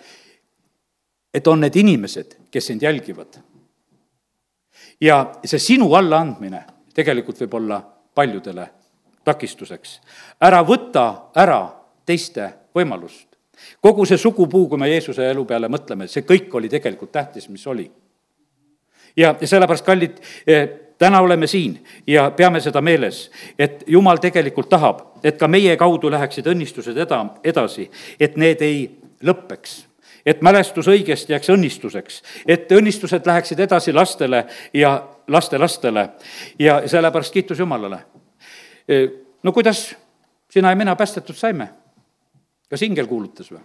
[1.34, 3.40] et on need inimesed, kes sind jälgivad.
[5.00, 7.80] ja see sinu allaandmine tegelikult võib olla
[8.14, 8.68] paljudele
[9.24, 10.00] takistuseks.
[10.40, 11.68] ära võta ära
[12.06, 13.26] teiste võimalust.
[13.80, 17.66] kogu see sugupuu, kui me Jeesuse elu peale mõtleme, see kõik oli tegelikult tähtis, mis
[17.66, 17.90] oli.
[19.16, 24.68] ja, ja sellepärast, kallid, eh, täna oleme siin ja peame seda meeles, et Jumal tegelikult
[24.68, 28.86] tahab, et ka meie kaudu läheksid õnnistused eda-, edasi, et need ei
[29.22, 29.84] lõppeks
[30.26, 34.96] et mälestus õigesti jääks õnnistuseks, et õnnistused läheksid edasi lastele ja
[35.28, 36.08] lastelastele
[36.58, 37.98] ja sellepärast kiitus Jumalale.
[39.42, 39.94] No kuidas
[40.50, 41.68] sina ja mina päästetud saime?
[42.70, 43.60] kas ingel kuulutas või?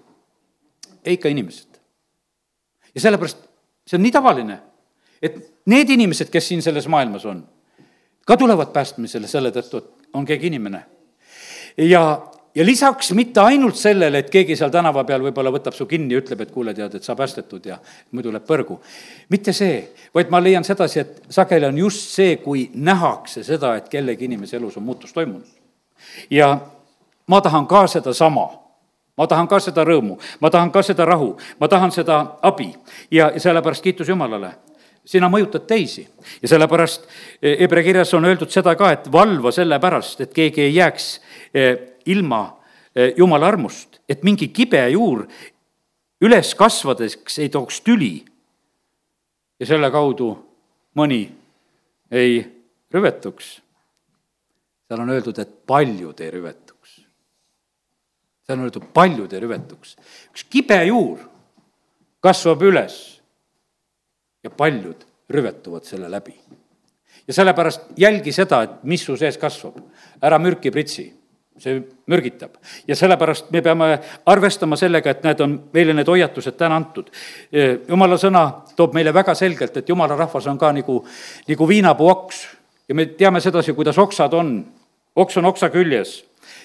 [1.04, 1.80] ei, ikka inimesed.
[2.96, 3.46] ja sellepärast
[3.88, 4.60] see on nii tavaline,
[5.22, 7.42] et need inimesed, kes siin selles maailmas on,
[8.26, 10.84] ka tulevad päästmisele selle tõttu, et on keegi inimene.
[11.78, 12.04] ja,
[12.56, 16.24] ja lisaks mitte ainult sellele, et keegi seal tänava peal võib-olla võtab su kinni ja
[16.24, 17.78] ütleb, et kuule, tead, et sa päästetud ja
[18.12, 18.80] muidu läheb põrgu.
[19.30, 23.90] mitte see, vaid ma leian sedasi, et sageli on just see, kui nähakse seda, et
[23.90, 25.48] kellegi inimese elus on muutus toimunud.
[26.30, 26.58] ja
[27.28, 28.50] ma tahan ka sedasama.
[29.20, 32.70] Ma tahan ka seda rõõmu, ma tahan ka seda rahu, ma tahan seda abi.
[33.12, 34.54] Ja sellepärast kiitus Jumalale.
[35.04, 36.06] Sina mõjutad teisi.
[36.40, 37.04] Ja sellepärast
[37.42, 41.10] Hebra kirjas on öeldud seda ka, et valva sellepärast, et keegi ei jääks
[41.52, 42.42] eh, ilma
[42.96, 45.26] eh, Jumala armust, et mingi kibe juur
[46.22, 48.26] üles kasvades ei tooks tüli.
[49.60, 50.30] ja selle kaudu
[50.96, 51.28] mõni
[52.12, 52.40] ei
[52.92, 53.60] rüvetuks.
[54.88, 57.02] seal on öeldud, et paljud ei rüvetuks.
[58.46, 59.96] seal on öeldud, paljud ei rüvetuks.
[60.34, 61.20] üks kibe juur
[62.20, 63.22] kasvab üles
[64.44, 66.36] ja paljud rüvetuvad selle läbi.
[67.28, 69.80] ja sellepärast jälgi seda, et mis su sees kasvab.
[70.22, 71.19] ära mürki pritsi
[71.60, 72.56] see mürgitab.
[72.88, 77.10] ja sellepärast me peame arvestama sellega, et need on meile need hoiatused täna antud.
[77.88, 78.46] jumala sõna
[78.76, 81.04] toob meile väga selgelt, et jumala rahvas on ka nagu,
[81.48, 82.48] nagu viinapuu oks
[82.90, 84.66] ja me teame sedasi, kuidas oksad on.
[85.16, 86.24] oks on oksa küljes,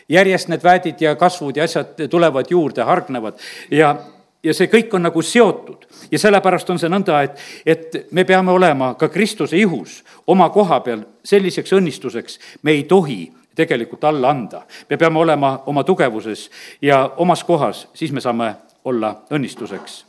[0.09, 3.97] järjest need väedid ja kasvud ja asjad tulevad juurde, hargnevad ja,
[4.45, 8.53] ja see kõik on nagu seotud ja sellepärast on see nõnda, et, et me peame
[8.53, 14.62] olema ka Kristuse ihus oma koha peal selliseks õnnistuseks, me ei tohi tegelikult alla anda.
[14.90, 16.51] me peame olema oma tugevuses
[16.83, 20.05] ja omas kohas, siis me saame olla õnnistuseks.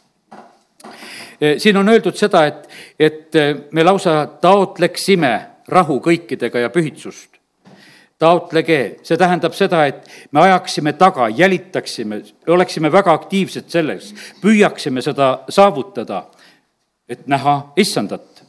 [1.42, 5.34] Eh, siin on öeldud seda, et, et eh, me lausa taotleksime
[5.68, 7.30] rahu kõikidega ja pühitsust.
[8.20, 15.44] taotlege, see tähendab seda, et me ajaksime taga, jälitaksime, oleksime väga aktiivsed selles, püüaksime seda
[15.50, 16.24] saavutada,
[17.10, 18.44] et näha issandat.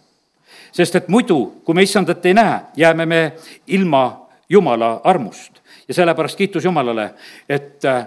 [0.72, 3.32] sest et muidu, kui me issandat ei näe, jääme me
[3.66, 5.52] ilma Jumala armust.
[5.88, 7.10] ja sellepärast kiitus Jumalale,
[7.48, 8.06] et äh,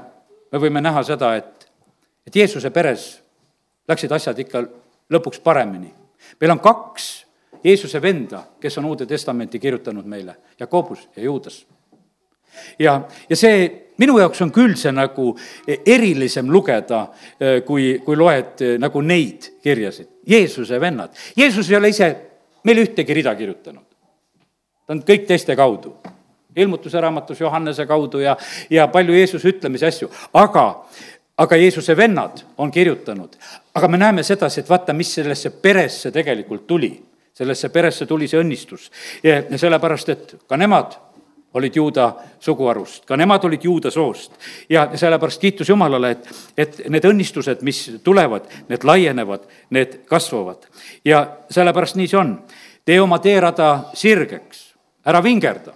[0.51, 1.67] me võime näha seda, et,
[2.27, 3.21] et Jeesuse peres
[3.87, 4.63] läksid asjad ikka
[5.11, 5.93] lõpuks paremini.
[6.41, 7.09] meil on kaks
[7.63, 11.65] Jeesuse venda, kes on Uude Testamenti kirjutanud meile, Jakobus ja Juudas.
[12.79, 15.33] ja, ja see minu jaoks on küll see nagu
[15.67, 17.01] erilisem lugeda,
[17.41, 21.11] äh, kui, kui loed äh, nagu neid kirjasid, Jeesuse vennad.
[21.37, 22.15] Jeesus ei ole ise
[22.63, 23.83] meile ühtegi rida kirjutanud.
[24.85, 25.97] ta on kõik teiste kaudu
[26.55, 28.37] ilmutuse raamatus Johannese kaudu ja,
[28.69, 30.85] ja palju Jeesuse ütlemisi asju, aga,
[31.37, 33.35] aga Jeesuse vennad on kirjutanud.
[33.75, 37.03] aga me näeme sedasi, et vaata, mis sellesse peresse tegelikult tuli.
[37.33, 38.91] sellesse peresse tuli see õnnistus
[39.23, 40.97] ja, sellepärast, et ka nemad
[41.53, 44.31] olid juuda suguharust, ka nemad olid juuda soost.
[44.69, 50.65] ja sellepärast kiitus Jumalale, et, et need õnnistused, mis tulevad, need laienevad, need kasvavad.
[51.05, 52.39] ja sellepärast nii see on.
[52.85, 54.73] tee oma teerada sirgeks,
[55.05, 55.73] ära vingerda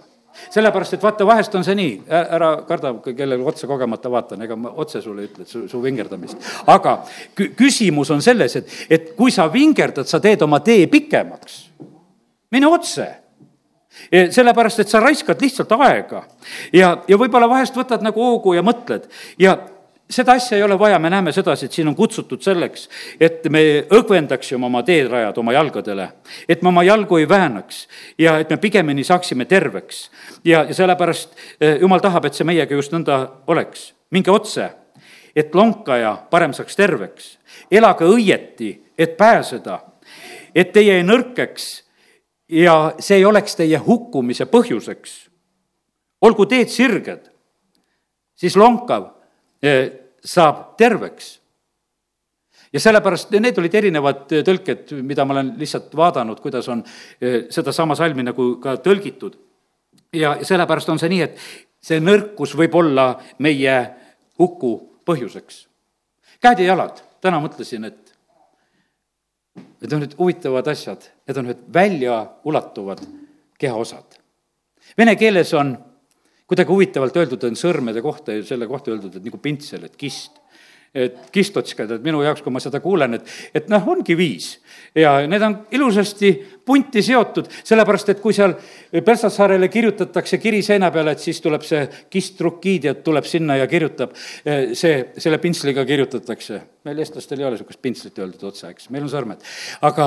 [0.50, 4.72] sellepärast, et vaata, vahest on see nii, ära karda, kellele otse kogemata vaatan, ega ma
[4.82, 6.48] otse sulle ei ütle, et su, su vingerdamist.
[6.70, 6.96] aga
[7.36, 11.60] kü-, küsimus on selles, et, et kui sa vingerdad, sa teed oma tee pikemaks.
[12.54, 13.10] mine otse.
[14.10, 16.24] Sellepärast, et sa raiskad lihtsalt aega.
[16.74, 19.06] Ja, ja võib-olla vahest võtad nagu hoogu ja mõtled.
[19.38, 19.54] Ja
[20.14, 22.88] seda asja ei ole vaja, me näeme sedasi, et siin on kutsutud selleks,
[23.20, 23.62] et me
[23.94, 26.08] õgvendaksime oma teerajad oma jalgadele,
[26.48, 27.84] et me oma jalgu ei väänaks
[28.18, 30.10] ja et me pigemini saaksime terveks.
[30.44, 33.92] ja, ja sellepärast eh, jumal tahab, et see meiega just nõnda oleks.
[34.10, 34.70] minge otse,
[35.36, 37.38] et lonkaja parem saaks terveks.
[37.70, 39.80] elage õieti, et pääseda,
[40.54, 41.84] et teie ei nõrkeks
[42.48, 45.28] ja see ei oleks teie hukkumise põhjuseks.
[46.20, 47.28] olgu teed sirged,
[48.36, 49.10] siis lonkav
[50.24, 51.40] saab terveks.
[52.72, 56.82] ja sellepärast need olid erinevad tõlked, mida ma olen lihtsalt vaadanud, kuidas on
[57.50, 59.36] sedasama salmi nagu ka tõlgitud.
[60.12, 61.38] ja sellepärast on see nii, et
[61.84, 63.76] see nõrkus võib olla meie
[64.38, 65.66] huku põhjuseks.
[66.40, 68.14] käed ja jalad, täna mõtlesin, et
[69.54, 73.04] need on nüüd huvitavad asjad, need on nüüd väljaulatuvad
[73.58, 74.18] kehaosad.
[74.98, 75.76] Vene keeles on
[76.50, 80.40] kuidagi huvitavalt öeldud on sõrmede kohta ja selle kohta öeldud, et nagu pintsel, et kist.
[80.94, 84.60] et kistotskad, et minu jaoks, kui ma seda kuulen, et, et noh, ongi viis.
[84.94, 86.28] ja need on ilusasti
[86.62, 88.54] punti seotud, sellepärast et kui seal
[89.04, 91.80] Pärssassaarele kirjutatakse kiri seina peale, et siis tuleb see
[92.14, 94.14] kistrukiidja tuleb sinna ja kirjutab,
[94.46, 96.60] eh, see, selle pintsliga kirjutatakse.
[96.84, 99.42] meil eestlastel ei ole niisugust pintslit öeldud otsa, eks, meil on sõrmed.
[99.82, 100.06] aga,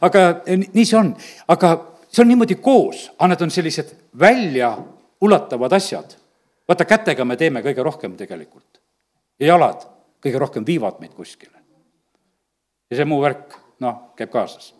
[0.00, 0.24] aga
[0.54, 1.16] nii see on,
[1.48, 1.72] aga
[2.06, 4.76] see on niimoodi koos, aga nad on sellised välja
[5.20, 6.16] ulatavad asjad,
[6.68, 8.80] vaata kätega me teeme kõige rohkem tegelikult.
[9.40, 9.86] ja jalad
[10.24, 11.58] kõige rohkem viivad meid kuskile.
[12.90, 14.74] ja see muu värk, noh, käib kaasas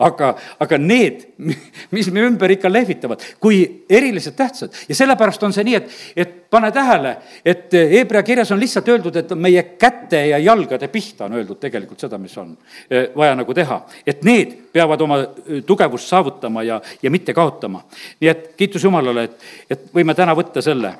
[0.00, 1.24] aga, aga need,
[1.94, 6.34] mis me ümber ikka lehvitavad, kui eriliselt tähtsad ja sellepärast on see nii, et, et
[6.50, 7.14] pane tähele,
[7.44, 12.00] et Hebra kirjas on lihtsalt öeldud, et meie käte ja jalgade pihta on öeldud tegelikult
[12.00, 12.54] seda, mis on
[12.90, 13.82] eh, vaja nagu teha.
[14.06, 17.84] et need peavad oma eh, tugevust saavutama ja, ja mitte kaotama.
[18.20, 20.94] nii et kiitus Jumalale, et, et võime täna võtta selle.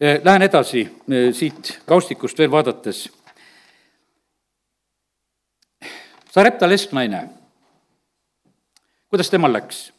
[0.00, 0.86] Eh, lähen edasi
[1.34, 3.08] siit kaustikust veel vaadates
[6.28, 7.37] Sarepta lesknaine
[9.08, 9.92] kuidas temal läks?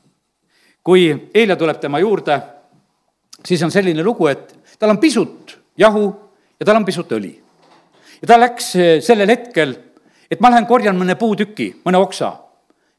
[0.83, 2.39] kui Eelia tuleb tema juurde,
[3.45, 6.05] siis on selline lugu, et tal on pisut jahu
[6.59, 7.33] ja tal on pisut õli.
[8.21, 9.75] ja ta läks eh, sellel hetkel,
[10.31, 12.31] et ma lähen korjan mõne puutüki, mõne oksa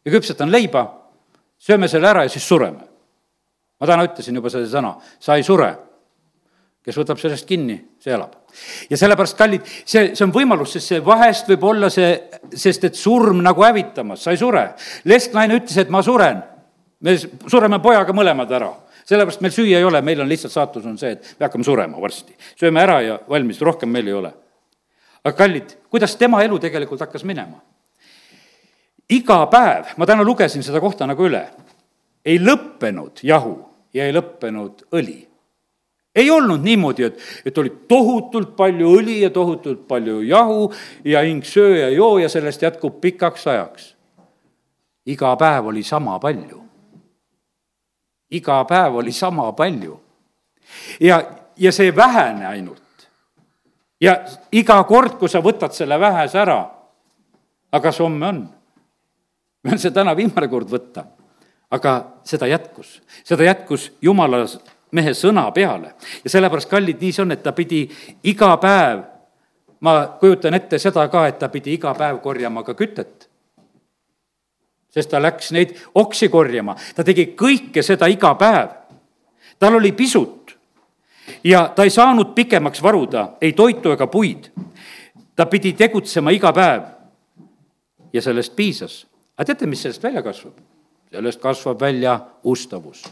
[0.05, 0.85] ja küpsetan leiba,
[1.59, 2.85] sööme selle ära ja siis sureme.
[3.81, 5.75] ma täna ütlesin juba selle sõna, sa ei sure.
[6.85, 8.40] kes võtab sellest kinni, see elab
[8.91, 12.13] ja sellepärast, kallid, see, see on võimalus, sest see vahest võib olla see,
[12.55, 14.69] sest et surm nagu hävitamas, sa ei sure.
[15.05, 16.43] lesknaine ütles, et ma suren.
[17.01, 17.17] me
[17.49, 18.71] sureme pojaga mõlemad ära
[19.11, 22.01] sellepärast meil süüa ei ole, meil on lihtsalt saatus on see, et me hakkame surema
[22.01, 22.37] varsti.
[22.61, 24.33] sööme ära ja valmis, rohkem meil ei ole.
[25.25, 27.61] aga kallid, kuidas tema elu tegelikult hakkas minema?
[29.11, 31.43] iga päev, ma täna lugesin seda kohta nagu üle,
[32.25, 33.57] ei lõppenud jahu
[33.95, 35.19] ja ei lõppenud õli
[36.15, 40.71] ei olnud niimoodi, et, et oli tohutult palju õli ja tohutult palju jahu
[41.05, 43.95] ja hing söö ja joo ja sellest jätkub pikaks ajaks.
[45.07, 46.63] iga päev oli sama palju.
[48.31, 50.01] iga päev oli sama palju.
[51.01, 51.23] ja,
[51.57, 53.09] ja see ei vähene ainult.
[54.01, 56.65] ja iga kord, kui sa võtad selle vähese ära,
[57.73, 58.49] aga kas homme on?
[59.63, 61.05] meil on see täna viimane kord võtta,
[61.71, 61.95] aga
[62.25, 64.43] seda jätkus, seda jätkus jumala
[64.93, 65.95] mehe sõna peale.
[66.25, 67.85] ja sellepärast, kallid, nii see on, et ta pidi
[68.25, 69.03] iga päev,
[69.81, 73.29] ma kujutan ette seda ka, et ta pidi iga päev korjama ka kütet.
[74.91, 78.69] sest ta läks neid oksi korjama, ta tegi kõike seda iga päev.
[79.59, 80.57] tal oli pisut
[81.45, 84.51] ja ta ei saanud pikemaks varuda ei toitu ega puid.
[85.37, 86.83] ta pidi tegutsema iga päev
[88.13, 89.07] ja sellest piisas.
[89.37, 90.59] aga teate, mis sellest välja kasvab?
[91.13, 93.05] sellest kasvab välja ustavus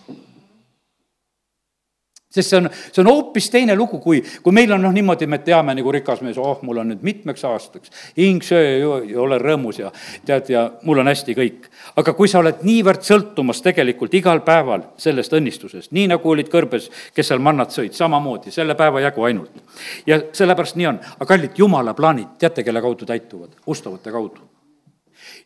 [2.31, 5.39] sest see on, see on hoopis teine lugu, kui, kui meil on noh, niimoodi, me
[5.45, 9.39] teame nagu rikas mees, oh, mul on nüüd mitmeks aastaks hing, söö ja, ja ole
[9.41, 9.93] rõõmus ja
[10.29, 11.69] tead, ja mul on hästi kõik.
[11.97, 16.91] aga kui sa oled niivõrd sõltumas tegelikult igal päeval sellest õnnistusest, nii nagu olid kõrbes,
[17.17, 19.65] kes seal mannat sõid, samamoodi, selle päeva jagu ainult.
[20.07, 23.57] ja sellepärast nii on, aga kallid, jumala plaanid, teate, kelle kaudu täituvad?
[23.67, 24.45] ustavate kaudu.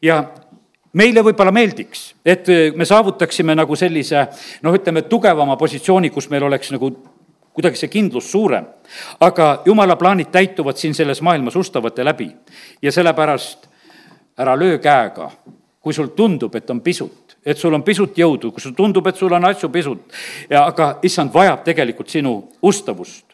[0.02, 0.24] ja
[0.92, 4.26] meile võib-olla meeldiks, et äh, me saavutaksime nagu sellise
[4.62, 6.92] noh, ütleme, tugevama positsiooni, kus meil oleks nagu
[7.52, 8.66] kuidagi see kindlus suurem.
[9.20, 12.30] aga jumala plaanid täituvad siin selles maailmas ustavate läbi
[12.82, 13.68] ja sellepärast
[14.38, 15.30] ära löö käega,
[15.80, 19.16] kui sul tundub, et on pisut, et sul on pisut jõudu, kui sul tundub, et
[19.16, 20.12] sul on asju pisut,
[20.50, 23.24] ja aga issand vajab tegelikult sinu ustavust.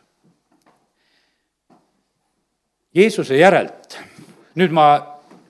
[2.94, 3.99] Jeesuse järelt,
[4.59, 4.88] nüüd ma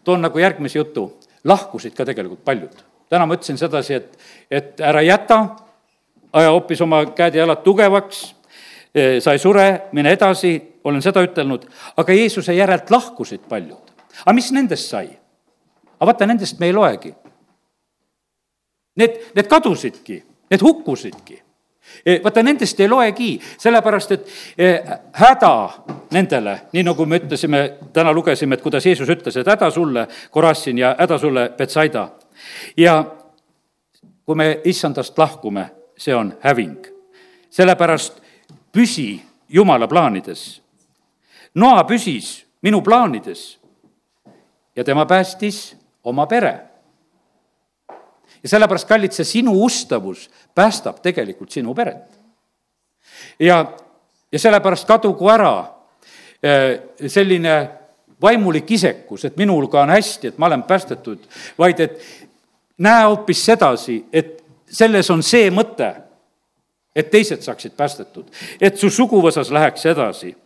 [0.05, 2.85] toon nagu järgmise jutu lahkusid ka tegelikult paljud.
[3.09, 4.19] täna ma ütlesin sedasi, et,
[4.51, 5.57] et ära jäta,
[6.33, 8.35] aja hoopis oma käed ja jalad tugevaks,
[8.95, 11.65] e, sa ei sure, mine edasi, olen seda ütelnud,
[11.97, 13.95] aga Jeesuse järelt lahkusid paljud.
[14.25, 15.09] aga mis nendest sai?
[15.99, 17.15] aga vaata, nendest me ei loegi.
[18.99, 21.43] Need, need kadusidki, need hukkusidki
[22.23, 25.53] vaata, nendest ei loegi, sellepärast et eh, häda
[26.15, 30.79] nendele, nii nagu me ütlesime, täna lugesime, et kuidas Jeesus ütles, et häda sulle, Korassin,
[30.79, 32.09] ja häda sulle, Betsaida.
[32.77, 33.05] ja
[34.25, 36.87] kui me issandast lahkume, see on häving.
[37.51, 38.21] sellepärast
[38.73, 40.61] püsi Jumala plaanides.
[41.55, 43.59] Noa püsis minu plaanides
[44.77, 46.59] ja tema päästis oma pere
[48.49, 52.19] ja sellepärast, kallid, see sinu ustavus päästab tegelikult sinu peret.
[53.41, 53.65] ja,
[54.33, 55.53] ja sellepärast kadugu ära
[56.43, 57.57] eh, selline
[58.23, 61.27] vaimulik isekus, et minuga on hästi, et ma olen päästetud,
[61.59, 62.01] vaid et
[62.79, 65.91] näe hoopis sedasi, et selles on see mõte,
[66.97, 68.31] et teised saaksid päästetud,
[68.61, 70.37] et su suguvõsas läheks edasi.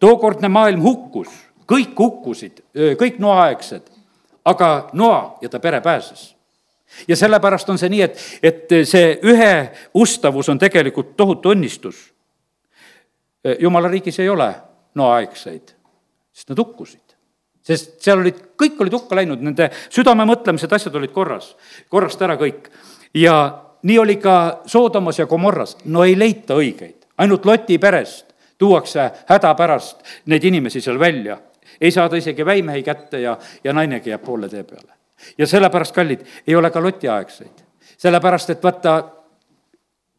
[0.00, 1.28] tookordne maailm hukkus,
[1.68, 2.64] kõik hukkusid,
[2.98, 3.82] kõik noaaegsed,
[4.44, 6.35] aga Noa ja ta pere pääses
[7.08, 9.52] ja sellepärast on see nii, et, et see ühe
[9.94, 11.96] ustavus on tegelikult tohutu õnnistus.
[13.58, 14.48] jumala riigis ei ole
[14.94, 15.74] noaaegseid,
[16.32, 17.02] sest nad hukkusid.
[17.66, 21.56] sest seal olid, kõik olid hukka läinud, nende südame mõtlemised, asjad olid korras,
[21.88, 22.70] korrast ära kõik.
[23.14, 28.26] ja, nii oli ka Soodomas ja Gomorras, no ei leita õigeid, ainult Loti perest
[28.58, 31.38] tuuakse häda pärast neid inimesi seal välja.
[31.80, 34.95] ei saada isegi väimehi kätte ja, ja nainegi jääb poole tee peale.
[35.38, 37.64] Ja sellepärast, kallid, ei ole ka Loti aegseid.
[37.98, 39.04] sellepärast, et vaata,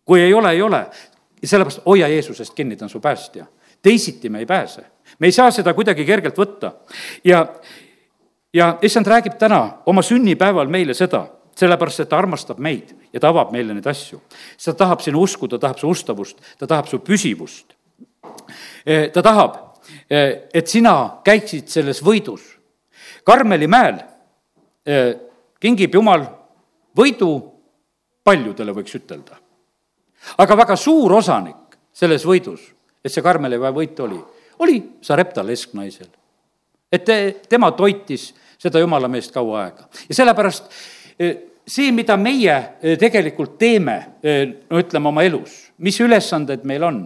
[0.05, 0.85] kui ei ole, ei ole.
[1.43, 3.45] sellepärast hoia Jeesusest kinni, ta on su päästja.
[3.81, 4.85] teisiti me ei pääse.
[5.19, 6.71] me ei saa seda kuidagi kergelt võtta.
[7.23, 7.47] ja,
[8.53, 11.27] ja issand räägib täna oma sünnipäeval meile seda
[11.57, 14.19] sellepärast, et ta armastab meid ja ta avab meile neid asju.
[14.65, 17.73] ta tahab sinu usku, ta tahab su ustavust, ta tahab su püsivust.
[18.85, 19.57] E, ta tahab,
[20.09, 22.43] e, et sina käiksid selles võidus.
[23.25, 23.99] Karmeli mäel
[25.59, 26.25] kingib Jumal
[26.97, 27.31] võidu
[28.23, 29.37] paljudele, võiks ütelda.
[30.37, 32.61] aga väga suur osanik selles võidus,
[33.03, 34.19] et see Karmeli väe võit oli,
[34.59, 36.07] oli Sarepta lesknaisel.
[36.91, 40.71] et te, tema toitis seda jumala meest kaua aega ja sellepärast
[41.67, 42.55] see, mida meie
[42.99, 43.97] tegelikult teeme,
[44.69, 47.01] no ütleme oma elus, mis ülesanded meil on,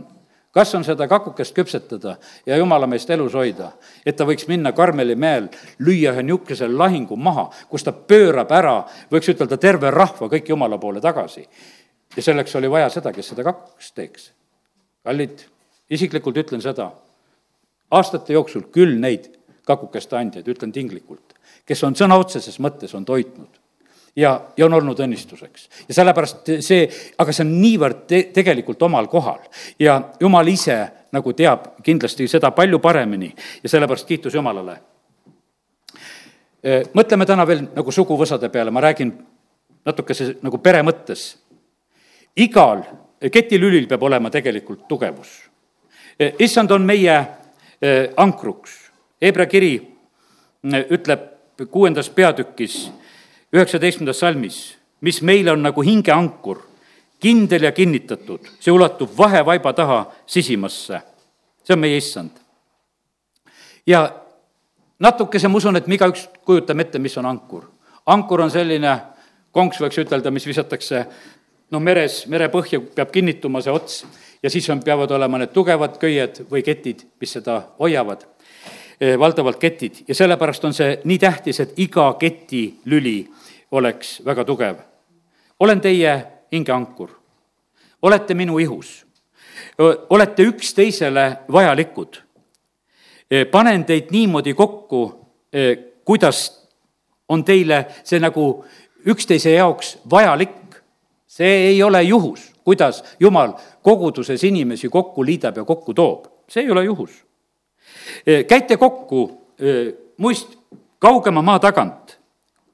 [0.51, 3.71] kas on seda kakukest küpsetada ja jumala meest elus hoida,
[4.05, 5.47] et ta võiks minna Karmeli mäel,
[5.79, 8.75] lüüa ühe niisuguse lahingu maha, kus ta pöörab ära,
[9.11, 11.47] võiks ütelda, terve rahva kõik jumala poole tagasi.
[12.15, 14.31] ja selleks oli vaja seda, kes seda kakukest teeks.
[15.03, 15.45] kallid,
[15.89, 16.91] isiklikult ütlen seda,
[17.91, 19.31] aastate jooksul küll neid
[19.65, 21.33] kakukeste andjaid, ütlen tinglikult,
[21.65, 23.60] kes on sõna otseses mõttes, on toitnud
[24.15, 25.69] ja, ja on olnud õnnistuseks.
[25.87, 26.87] ja sellepärast see,
[27.17, 29.39] aga see on niivõrd te, tegelikult omal kohal
[29.79, 30.77] ja jumal ise
[31.11, 33.31] nagu teab kindlasti seda palju paremini
[33.63, 34.77] ja sellepärast kiitus Jumalale.
[36.93, 39.13] mõtleme täna veel nagu suguvõsade peale, ma räägin
[39.85, 41.37] natukese nagu pere mõttes.
[42.35, 42.83] igal
[43.31, 45.49] ketilülil peab olema tegelikult tugevus.
[46.39, 47.25] issand on meie
[48.17, 48.91] ankruks.
[49.21, 49.75] Hebra kiri
[50.89, 51.21] ütleb
[51.69, 52.91] kuuendas peatükis
[53.53, 56.61] üheksateistkümnendas salmis, mis meile on nagu hingeankur,
[57.21, 61.01] kindel ja kinnitatud, see ulatub vahevaiba taha sisimasse.
[61.63, 62.31] see on meie issand.
[63.87, 64.09] ja
[64.99, 67.65] natukese ma usun, et me igaüks kujutame ette, mis on ankur.
[68.05, 68.97] ankur on selline
[69.51, 71.05] konks, võiks ütelda, mis visatakse
[71.71, 74.05] noh, meres, merepõhja peab kinnituma see ots
[74.43, 78.25] ja siis on, peavad olema need tugevad köied või ketid, mis seda hoiavad
[79.19, 83.15] valdavalt ketid ja sellepärast on see nii tähtis, et iga ketilüli
[83.71, 84.75] oleks väga tugev.
[85.59, 87.09] olen teie hingeankur,
[88.01, 89.05] olete minu ihus,
[90.09, 92.17] olete üksteisele vajalikud.
[93.31, 96.67] Eh, panen teid niimoodi kokku, eh, kuidas
[97.29, 98.65] on teile see nagu
[99.05, 100.49] üksteise jaoks vajalik.
[101.31, 106.71] see ei ole juhus, kuidas Jumal koguduses inimesi kokku liidab ja kokku toob, see ei
[106.71, 107.23] ole juhus
[108.47, 109.41] käite kokku
[110.17, 110.57] muist
[110.99, 112.19] kaugema maa tagant,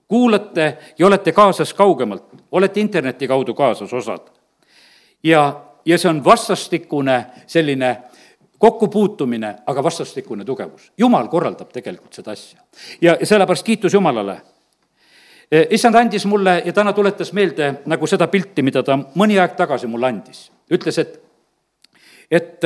[0.08, 4.28] kuulate ja olete kaasas kaugemalt, olete interneti kaudu kaasas osad.
[5.24, 7.98] ja, ja see on vastastikune selline
[8.58, 10.92] kokkupuutumine, aga vastastikune tugevus.
[10.98, 12.60] jumal korraldab tegelikult seda asja.
[13.02, 14.42] ja, sellepärast kiitus Jumalale.
[15.70, 19.88] issand andis mulle ja täna tuletas meelde nagu seda pilti, mida ta mõni aeg tagasi
[19.88, 20.52] mulle andis.
[20.72, 21.22] ütles, et,
[22.32, 22.64] et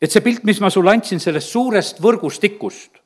[0.00, 3.00] et see pilt, mis ma sulle andsin sellest suurest võrgustikust,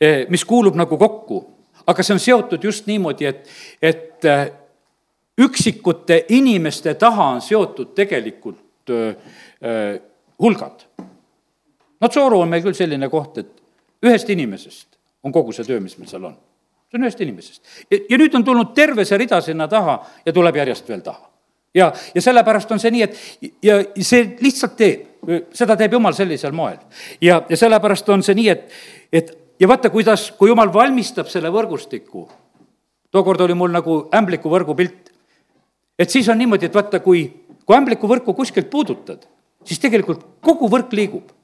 [0.00, 1.42] eh, mis kuulub nagu kokku,
[1.86, 3.44] aga see on seotud just niimoodi, et,
[3.82, 4.48] et eh,
[5.38, 10.00] üksikute inimeste taha on seotud tegelikult äh,
[10.42, 10.82] hulgad.
[12.00, 13.50] no Tsooru on meil küll selline koht, et
[14.02, 16.36] ühest inimesest on kogu see töö, mis meil seal on.
[16.90, 17.62] see on ühest inimesest.
[17.90, 21.27] ja nüüd on tulnud terve see rida sinna taha ja tuleb järjest veel taha
[21.74, 25.06] ja, ja sellepärast on see nii, et ja see lihtsalt teeb,
[25.54, 26.78] seda teeb Jumal sellisel moel.
[27.20, 28.68] ja, ja sellepärast on see nii, et,
[29.12, 32.28] et ja vaata, kuidas, kui Jumal valmistab selle võrgustiku,
[33.10, 35.10] tookord oli mul nagu ämbliku võrgu pilt,
[35.98, 37.26] et siis on niimoodi, et vaata, kui,
[37.64, 39.26] kui ämbliku võrku kuskilt puudutad,
[39.66, 41.34] siis tegelikult kogu võrk liigub.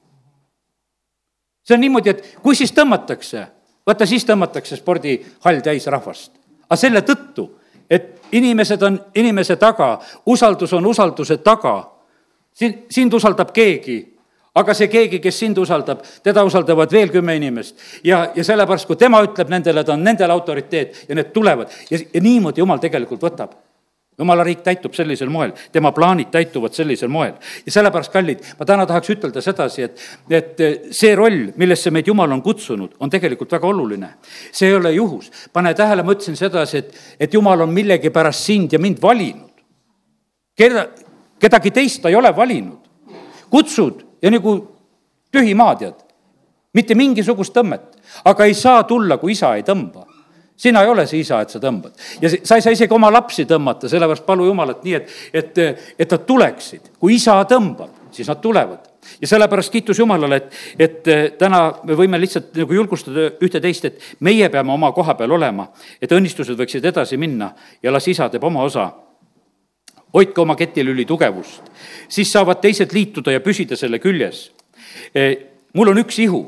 [1.65, 3.47] see on niimoodi, et kui siis tõmmatakse,
[3.85, 6.31] vaata siis tõmmatakse spordihall täis rahvast.
[6.69, 7.49] aga selle tõttu
[7.89, 11.91] et inimesed on inimese taga, usaldus on usalduse taga.
[12.53, 14.15] sind, sind usaldab keegi,
[14.55, 17.75] aga see keegi, kes sind usaldab, teda usaldavad veel kümme inimest.
[18.03, 21.99] ja, ja sellepärast, kui tema ütleb nendele, ta on nendel autoriteet ja need tulevad ja,
[22.13, 23.55] ja niimoodi jumal tegelikult võtab
[24.19, 27.33] jumala riik täitub sellisel moel, tema plaanid täituvad sellisel moel.
[27.65, 30.63] ja sellepärast, kallid, ma täna tahaks ütelda sedasi, et, et
[30.95, 34.09] see roll, millesse meid Jumal on kutsunud, on tegelikult väga oluline.
[34.51, 35.31] see ei ole juhus.
[35.53, 39.51] pane tähele, ma ütlesin sedasi, et, et Jumal on millegipärast sind ja mind valinud.
[40.55, 40.87] keda,
[41.39, 42.79] kedagi teist ta ei ole valinud.
[43.49, 44.57] kutsud ja nagu
[45.31, 45.99] tühi maa, tead.
[46.73, 50.14] mitte mingisugust tõmmet, aga ei saa tulla, kui isa ei tõmba
[50.57, 51.93] sina ei ole see isa, et sa tõmbad.
[52.21, 55.63] ja sa ei saa isegi oma lapsi tõmmata, sellepärast palu Jumalat nii, et, et,
[55.99, 56.91] et nad tuleksid.
[56.99, 58.79] kui isa tõmbab, siis nad tulevad.
[59.21, 64.49] ja sellepärast kiitus Jumalale, et, et täna me võime lihtsalt nagu julgustada ühte-teist, et meie
[64.49, 65.67] peame oma koha peal olema,
[66.01, 67.51] et õnnistused võiksid edasi minna
[67.83, 68.89] ja las isa teeb oma osa
[70.15, 71.65] hoidke oma ketilüli tugevust,
[72.07, 74.51] siis saavad teised liituda ja püsida selle küljes.
[75.73, 76.45] mul on üks ihu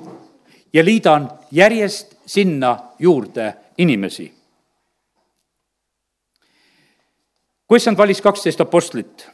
[0.73, 4.33] ja liidan järjest sinna juurde inimesi.
[7.67, 9.27] kui issand valis kaksteist apostlit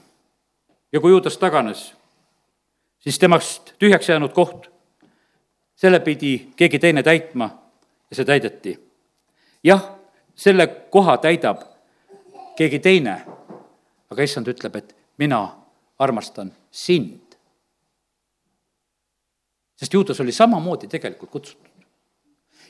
[0.91, 1.93] ja kui Juudas taganes,
[2.99, 4.71] siis temast tühjaks jäänud koht,
[5.75, 7.49] selle pidi keegi teine täitma
[8.09, 8.79] ja see täideti.
[9.63, 9.83] jah,
[10.35, 11.61] selle koha täidab
[12.57, 13.21] keegi teine,
[14.09, 15.43] aga issand ütleb, et mina
[15.99, 17.37] armastan sind.
[19.75, 21.72] sest Juudas oli samamoodi tegelikult kutsutud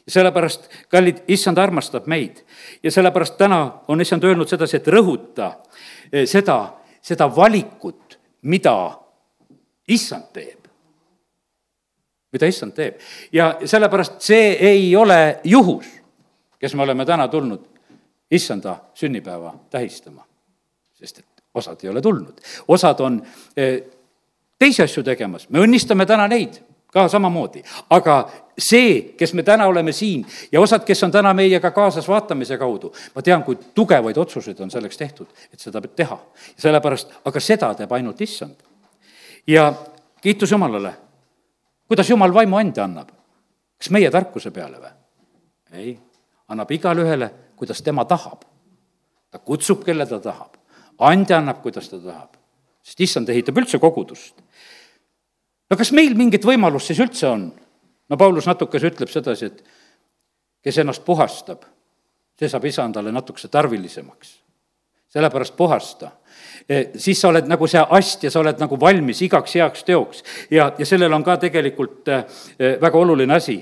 [0.06, 2.44] ja sellepärast, kallid, issand armastab meid.
[2.84, 5.54] Ja sellepärast täna on issand öelnud sedasi, et rõhuta
[6.12, 8.76] eh, seda, seda valikut, mida
[9.88, 10.60] issand teeb.
[12.34, 12.98] mida issand teeb.
[13.32, 15.86] Ja sellepärast see ei ole juhus,
[16.60, 17.68] kes me oleme täna tulnud
[18.32, 20.26] issanda sünnipäeva tähistama.
[20.94, 23.22] sest et osad ei ole tulnud, osad on
[23.58, 23.84] eh,
[24.60, 26.62] teisi asju tegemas, me õnnistame täna neid
[26.94, 31.72] ka samamoodi, aga see, kes me täna oleme siin ja osad, kes on täna meiega
[31.72, 36.20] kaasas vaatamise kaudu, ma tean, kui tugevaid otsuseid on selleks tehtud, et seda teha.
[36.58, 38.56] sellepärast, aga seda teeb ainult issand.
[39.48, 39.74] ja
[40.22, 40.94] kiitus Jumalale.
[41.88, 43.10] kuidas Jumal vaimu anda annab?
[43.78, 44.94] kas meie tarkuse peale või?
[45.74, 46.00] ei,
[46.48, 48.46] annab igale ühele, kuidas tema tahab.
[49.32, 50.56] ta kutsub, kelle ta tahab.
[51.00, 52.38] ande annab, kuidas ta tahab.
[52.84, 54.44] sest issand ehitab üldse kogudust
[55.70, 57.52] no kas meil mingit võimalust siis üldse on?
[58.10, 59.64] No Paulus natukese ütleb sedasi, et
[60.64, 61.66] kes ennast puhastab,
[62.40, 64.40] see saab isandale natukese tarvilisemaks.
[65.14, 66.08] sellepärast puhasta.
[66.70, 70.24] E, siis sa oled nagu see ast ja sa oled nagu valmis igaks heaks teoks
[70.52, 72.16] ja, ja sellel on ka tegelikult e,
[72.58, 73.60] e, väga oluline asi.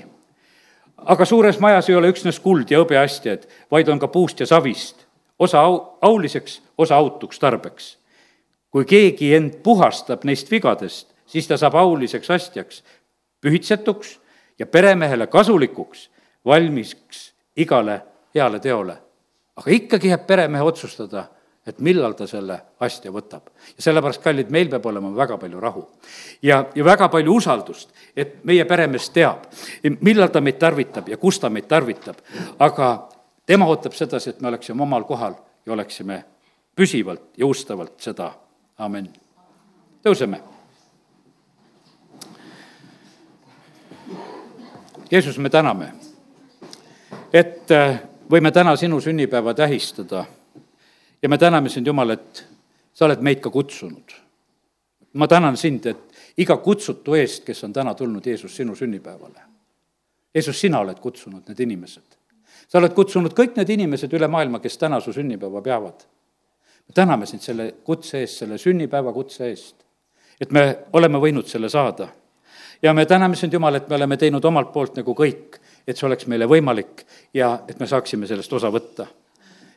[0.96, 5.04] aga suures majas ei ole üksnes kuld ja hõbeastjad, vaid on ka puust ja savist,
[5.38, 7.98] osa au, auliseks, osa autuks tarbeks.
[8.70, 12.82] kui keegi end puhastab neist vigadest, siis ta saab auliseks astjaks,
[13.44, 14.21] pühitsetuks
[14.58, 16.10] ja peremehele kasulikuks,
[16.44, 18.02] valmiks igale
[18.34, 18.96] heale teole.
[19.56, 21.26] aga ikkagi jääb peremehe otsustada,
[21.66, 23.50] et millal ta selle astja võtab.
[23.76, 25.86] ja sellepärast, kallid, meil peab olema väga palju rahu.
[26.42, 29.46] ja, ja väga palju usaldust, et meie peremees teab,
[30.00, 32.16] millal ta meid tarvitab ja kus ta meid tarvitab.
[32.58, 33.08] aga
[33.46, 35.34] tema ootab sedasi, et me oleksime omal kohal
[35.66, 36.24] ja oleksime
[36.76, 38.32] püsivalt ja ustavalt seda,
[38.78, 39.12] amin.
[40.02, 40.51] tõuseme
[45.12, 45.90] Jeesus, me täname,
[47.32, 47.98] et äh,
[48.32, 50.22] võime täna sinu sünnipäeva tähistada
[51.22, 52.40] ja me täname sind, Jumal, et
[52.96, 54.14] sa oled meid ka kutsunud.
[55.12, 59.42] ma tänan sind, et iga kutsutu eest, kes on täna tulnud, Jeesus, sinu sünnipäevale.
[60.34, 62.16] Jeesus, sina oled kutsunud need inimesed.
[62.68, 66.08] sa oled kutsunud kõik need inimesed üle maailma, kes täna su sünnipäeva peavad.
[66.88, 69.76] me täname sind selle kutse eest, selle sünnipäeva kutse eest,
[70.40, 72.08] et me oleme võinud selle saada
[72.82, 76.06] ja me täname sind, Jumal, et me oleme teinud omalt poolt nagu kõik, et see
[76.06, 77.04] oleks meile võimalik
[77.34, 79.06] ja et me saaksime sellest osa võtta.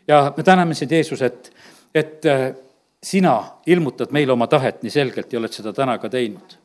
[0.07, 1.51] ja me täname sind, Jeesus, et,
[1.93, 2.53] et äh,
[3.03, 6.57] sina ilmutad meile oma tahet nii selgelt ja oled seda täna ka teinud.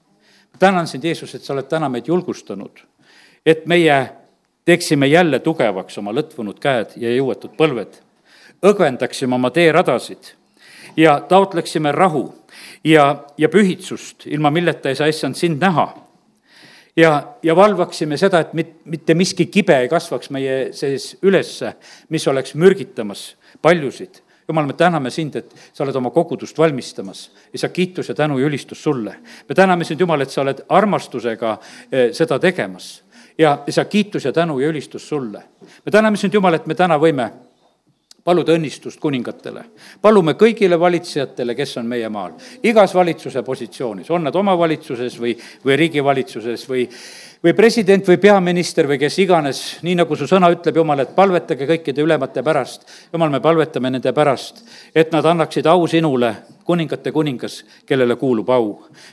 [0.59, 2.81] tänan sind, Jeesus, et sa oled täna meid julgustanud,
[3.47, 4.11] et meie
[4.65, 8.01] teeksime jälle tugevaks oma lõtvunud käed ja jõuetud põlved,
[8.63, 10.35] õgvendaksime oma teeradasid
[10.97, 12.35] ja taotleksime rahu
[12.85, 15.89] ja, ja pühitsust, ilma milleta ei saa issand sind näha
[16.97, 21.75] ja, ja valvaksime seda, et mit, mitte miski kibe ei kasvaks meie sees ülesse,
[22.09, 24.23] mis oleks mürgitamas paljusid.
[24.49, 27.31] jumal, me täname sind, et sa oled oma kogudust valmistamas.
[27.55, 29.17] isa, kiitus ja tänu ja ülistus sulle.
[29.49, 31.59] me täname sind, Jumal, et sa oled armastusega
[31.93, 33.03] eh, seda tegemas.
[33.39, 35.43] ja isa, kiitus ja tänu ja ülistus sulle.
[35.87, 37.31] me täname sind, Jumal, et me täna võime
[38.25, 39.65] paluda õnnistust kuningatele.
[40.03, 45.77] palume kõigile valitsejatele, kes on meie maal, igas valitsuse positsioonis, on nad omavalitsuses või, või
[45.77, 46.89] riigivalitsuses või
[47.41, 51.65] või president või peaminister või kes iganes, nii nagu su sõna ütleb, Jumal, et palvetage
[51.67, 52.85] kõikide ülemate pärast.
[53.13, 54.61] Jumal, me palvetame nende pärast,
[54.95, 56.35] et nad annaksid au sinule,
[56.71, 58.69] kuningate kuningas, kellele kuulub au.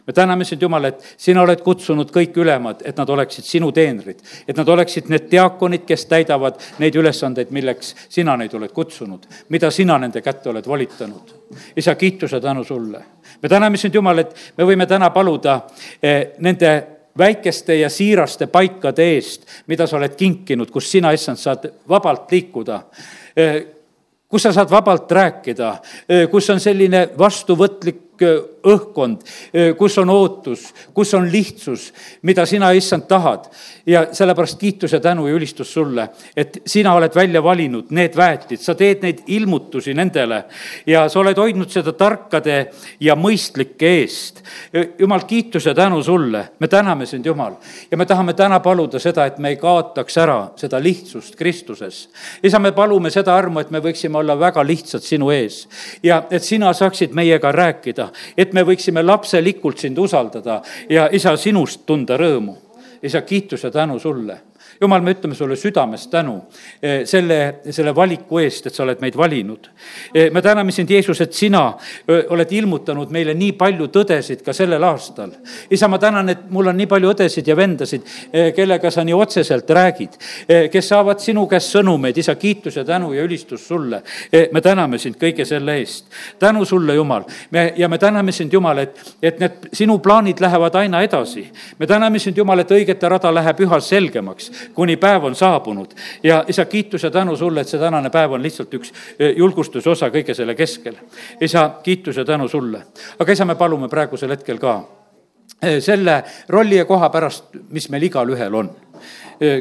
[0.07, 4.21] me täname sind, Jumal, et sina oled kutsunud kõik ülemad, et nad oleksid sinu teenrid,
[4.47, 9.71] et nad oleksid need diaakonid, kes täidavad neid ülesandeid, milleks sina neid oled kutsunud, mida
[9.73, 11.33] sina nende kätte oled volitanud.
[11.75, 13.01] isa, kiituse tänu sulle.
[13.41, 15.61] me täname sind, Jumal, et me võime täna paluda
[16.03, 16.71] eh, nende
[17.17, 22.81] väikeste ja siiraste paikade eest, mida sa oled kinkinud, kus sina, issand, saad vabalt liikuda
[24.27, 25.71] kus sa saad vabalt rääkida,
[26.31, 28.23] kus on selline vastuvõtlik
[28.67, 29.23] õhkkond,
[29.77, 31.91] kus on ootus, kus on lihtsus,
[32.27, 33.47] mida sina, issand, tahad.
[33.85, 38.59] ja sellepärast kiitus ja tänu ja ülistus sulle, et sina oled välja valinud need väetid,
[38.59, 40.43] sa teed neid ilmutusi nendele
[40.87, 42.57] ja sa oled hoidnud seda tarkade
[42.99, 44.43] ja mõistlike eest.
[44.99, 47.57] jumal, kiitus ja tänu sulle, me täname sind, Jumal,
[47.91, 52.09] ja me tahame täna paluda seda, et me ei kaotaks ära seda lihtsust Kristuses.
[52.43, 55.67] isa, me palume seda armu, et me võiksime olla väga lihtsad sinu ees
[56.03, 61.85] ja et sina saaksid meiega rääkida et me võiksime lapselikult sind usaldada ja isa, sinust
[61.85, 62.55] tunda rõõmu.
[63.03, 64.39] isa, kiitus ja tänu sulle
[64.81, 66.41] jumal, me ütleme sulle südamest tänu
[66.81, 69.69] eh, selle, selle valiku eest, et sa oled meid valinud.
[70.13, 71.63] Eh, me täname sind, Jeesus, et sina
[72.07, 75.31] eh, oled ilmutanud meile nii palju tõdesid ka sellel aastal.
[75.69, 78.05] isa, ma tänan, et mul on nii palju õdesid ja vendasid,
[78.55, 80.17] kellega sa nii otseselt räägid,
[80.71, 84.01] kes saavad sinu käest sõnumeid, isa, kiitus ja tänu ja ülistus sulle.
[84.51, 86.05] me täname sind kõige selle eest.
[86.39, 87.23] tänu sulle, Jumal.
[87.51, 91.47] me, ja me täname sind, Jumal, et, et need sinu plaanid lähevad aina edasi.
[91.79, 95.93] me täname sind, Jumal, et õigete rada läheb üha selgemaks kuni päev on saabunud.
[96.23, 99.89] ja isa, kiitus ja tänu sulle, et see tänane päev on lihtsalt üks e, julgustuse
[99.89, 100.95] osa kõige selle keskel.
[101.41, 102.81] isa, kiitus ja tänu sulle.
[103.19, 104.79] aga isa, me palume praegusel hetkel ka
[105.61, 108.71] e, selle rolli ja koha pärast, mis meil igalühel on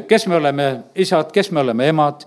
[0.07, 2.23] kes me oleme isad, kes me oleme emad,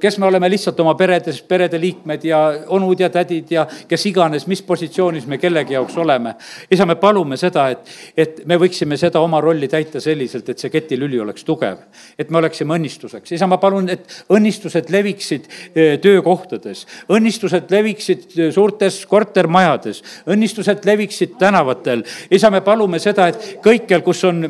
[0.00, 2.40] kes me oleme lihtsalt oma peredes, perede liikmed ja
[2.70, 6.34] onud ja tädid ja kes iganes, mis positsioonis me kellegi jaoks oleme.
[6.70, 10.70] isa, me palume seda, et, et me võiksime seda oma rolli täita selliselt, et see
[10.70, 11.78] ketilüli oleks tugev.
[12.18, 13.34] et me oleksime õnnistuseks.
[13.34, 15.48] isa, ma palun, et õnnistused leviksid
[16.02, 22.04] töökohtades, õnnistused leviksid suurtes kortermajades, õnnistused leviksid tänavatel.
[22.30, 24.44] isa, me palume seda, et kõikjal, kus on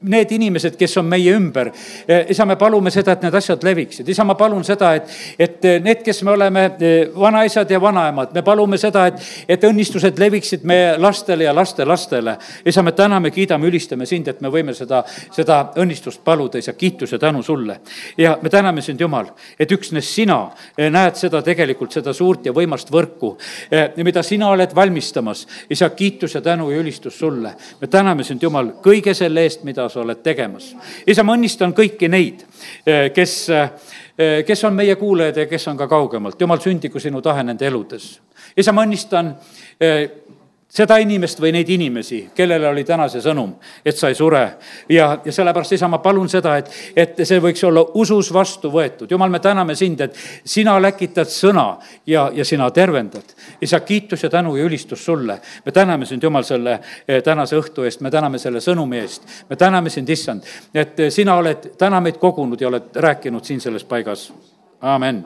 [0.00, 1.70] need inimesed, kes on meie ümber.
[2.08, 4.08] Eh, isa, me palume seda, et need asjad leviksid.
[4.08, 8.34] isa, ma palun seda, et, et eh, need, kes me oleme eh, vanaisad ja vanaemad,
[8.34, 12.36] me palume seda, et, et õnnistused leviksid meie lastele ja lastelastele.
[12.64, 17.12] isa, me täname, kiidame, ülistame sind, et me võime seda, seda õnnistust paluda, isa, kiitus
[17.12, 17.80] ja tänu sulle.
[18.18, 22.90] ja me täname sind, Jumal, et üksnes sina näed seda tegelikult, seda suurt ja võimast
[22.92, 23.36] võrku,
[23.96, 25.46] mida sina oled valmistamas.
[25.70, 27.54] isa, kiitus ja tänu ja ülistus sulle.
[27.80, 30.74] me täname sind, Jumal, kõige selle eest, mida sa oled tegemas.
[31.06, 32.44] isa, ma õnnistan kõiki neid,
[32.86, 36.40] eh, kes, eh, kes on meie kuulajad ja kes on ka kaugemalt.
[36.40, 38.20] jumal, sündigu sinu tahe nende eludes.
[38.56, 39.34] isa, ma õnnistan
[39.80, 40.10] eh,
[40.76, 43.54] seda inimest või neid inimesi, kellele oli täna see sõnum,
[43.84, 44.42] et sa ei sure.
[44.92, 49.10] ja, ja sellepärast, isa, ma palun seda, et, et see võiks olla usus vastu võetud.
[49.10, 51.66] jumal, me täname sind, et sina läkitad sõna
[52.06, 53.34] ja, ja sina tervendad.
[53.60, 55.40] isa, kiitus ja tänu ja ülistus sulle.
[55.64, 59.24] me täname sind, Jumal, selle eh, tänase õhtu eest, me täname selle sõnumi eest.
[59.50, 63.84] me täname sind, issand, et sina oled täna meid kogunud ja oled rääkinud siin selles
[63.84, 64.32] paigas.
[64.80, 65.24] amen